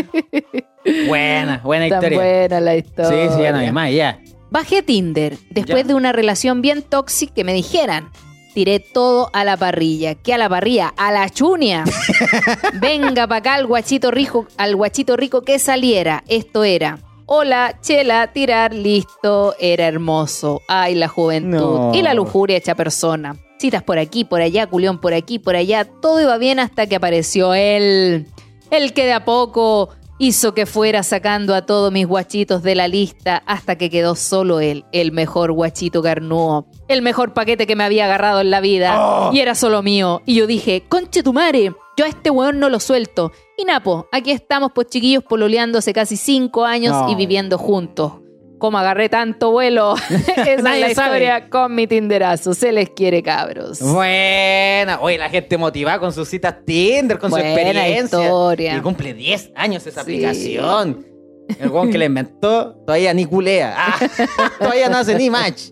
[0.93, 1.07] bien.
[1.07, 2.17] buena, buena Tan historia.
[2.17, 3.27] buena la historia.
[3.29, 4.19] Sí, sí, ya no hay más, ya.
[4.49, 5.87] Bajé Tinder después Ya.
[5.89, 8.09] de una relación bien tóxica que me dijeran.
[8.57, 10.15] Tiré todo a la parrilla.
[10.15, 10.91] ¿Qué a la parrilla?
[10.97, 11.83] A la chunia.
[12.81, 16.23] Venga para acá al guachito rico, al guachito rico que saliera.
[16.27, 16.97] Esto era.
[17.27, 19.53] Hola, chela, tirar, listo.
[19.59, 20.63] Era hermoso.
[20.67, 21.51] Ay, la juventud.
[21.51, 21.91] No.
[21.93, 23.35] Y la lujuria hecha persona.
[23.59, 25.85] Citas por aquí, por allá, culión por aquí, por allá.
[25.85, 28.25] Todo iba bien hasta que apareció él.
[28.71, 29.89] El que de a poco
[30.19, 34.59] hizo que fuera sacando a todos mis guachitos de la lista hasta que quedó solo
[34.59, 39.29] él, el mejor guachito carnúo, el mejor paquete que me había agarrado en la vida.
[39.33, 40.21] Y era solo mío.
[40.25, 43.31] Y yo dije, conche tu madre, yo a este weón no lo suelto.
[43.57, 47.09] Y Napo, aquí estamos pues chiquillos pololeando hace casi cinco años No.
[47.11, 48.13] y viviendo juntos.
[48.59, 50.89] Como agarré tanto vuelo, esa es la sabe.
[50.91, 52.53] historia con mi tinderazo.
[52.53, 53.79] Se les quiere, cabros.
[53.81, 54.99] Buena.
[55.01, 58.03] Oye, la gente motivada con sus citas Tinder, con Buena su experiencia.
[58.23, 58.77] historia.
[58.77, 60.23] Y cumple 10 años esa Sí.
[60.23, 61.05] aplicación.
[61.59, 63.73] El weón que la inventó todavía ni culea.
[63.77, 63.99] Ah,
[64.59, 65.69] todavía no hace ni match.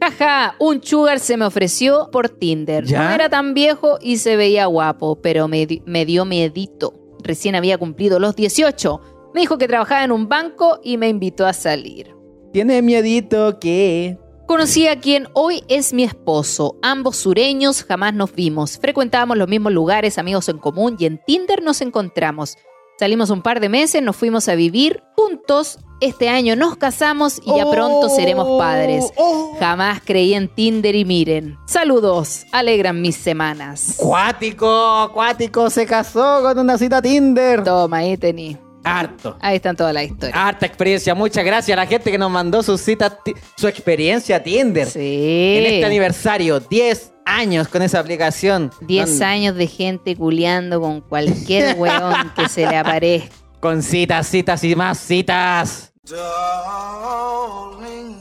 [0.00, 2.84] Jaja, un sugar se me ofreció por Tinder.
[2.84, 3.04] ¿Ya?
[3.08, 6.92] No era tan viejo y se veía guapo, pero me, me dio miedito.
[7.22, 9.00] Recién había cumplido los 18.
[9.34, 12.14] Me dijo que trabajaba en un banco y me invitó a salir.
[12.52, 14.18] Tiene miedito que.
[14.46, 16.76] Conocí a quien hoy es mi esposo.
[16.82, 18.78] Ambos sureños, jamás nos vimos.
[18.78, 22.56] Frecuentábamos los mismos lugares, amigos en común y en Tinder nos encontramos.
[22.98, 25.78] Salimos un par de meses, nos fuimos a vivir juntos.
[26.00, 29.04] Este año nos casamos y ya pronto seremos padres.
[29.16, 29.56] Oh.
[29.60, 31.56] Jamás creí en Tinder y miren.
[31.66, 33.94] Saludos, alegran mis semanas.
[33.96, 37.62] Cuático, cuático, se casó con una cita Tinder.
[37.62, 38.58] Toma, ahí tení.
[38.84, 39.36] Harto.
[39.40, 40.36] Ahí están todas las historias.
[40.36, 41.14] Harta experiencia.
[41.14, 43.12] Muchas gracias a la gente que nos mandó sus citas,
[43.56, 44.86] su experiencia Tinder.
[44.86, 45.56] Sí.
[45.58, 48.70] En este aniversario, 10 años con esa aplicación.
[48.82, 53.34] 10 Con- años de gente culeando con cualquier weón que se le aparezca.
[53.60, 55.92] Con citas, citas y más citas.
[56.04, 58.14] Darling,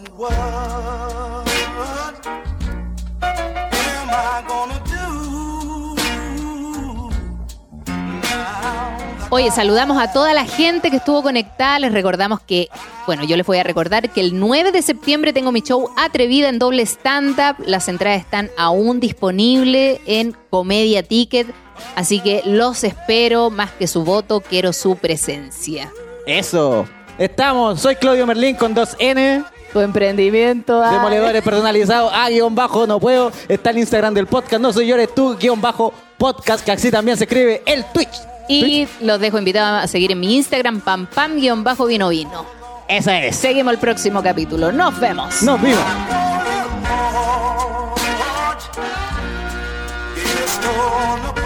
[9.31, 11.77] Oye, saludamos a toda la gente que estuvo conectada.
[11.77, 12.67] Les recordamos que,
[13.05, 16.49] bueno, yo les voy a recordar que el 9 de septiembre tengo mi show Atrevida
[16.49, 17.55] en doble stand-up.
[17.63, 21.45] Las entradas están aún disponibles en Comedia Ticket.
[21.95, 25.91] Así que los espero, más que su voto, quiero su presencia.
[26.25, 26.87] Eso.
[27.19, 27.81] Estamos.
[27.81, 29.45] Soy Claudio Merlín con 2N.
[29.71, 30.79] Tu emprendimiento.
[30.79, 30.97] dale.
[30.97, 32.11] Demoledores personalizados.
[32.15, 33.31] A guion bajo no puedo.
[33.47, 34.59] Está el Instagram del podcast.
[34.59, 35.37] No soy yo, eres tú.
[35.39, 36.65] Guión bajo podcast.
[36.65, 38.19] Que así también se escribe el Twitch.
[38.49, 42.45] Y los dejo invitados a seguir en mi Instagram, pam pam guion bajo vino vino.
[42.87, 43.35] Esa es.
[43.35, 44.71] Seguimos el próximo capítulo.
[44.71, 45.43] Nos vemos.
[45.43, 45.61] Nos
[50.61, 51.38] gonna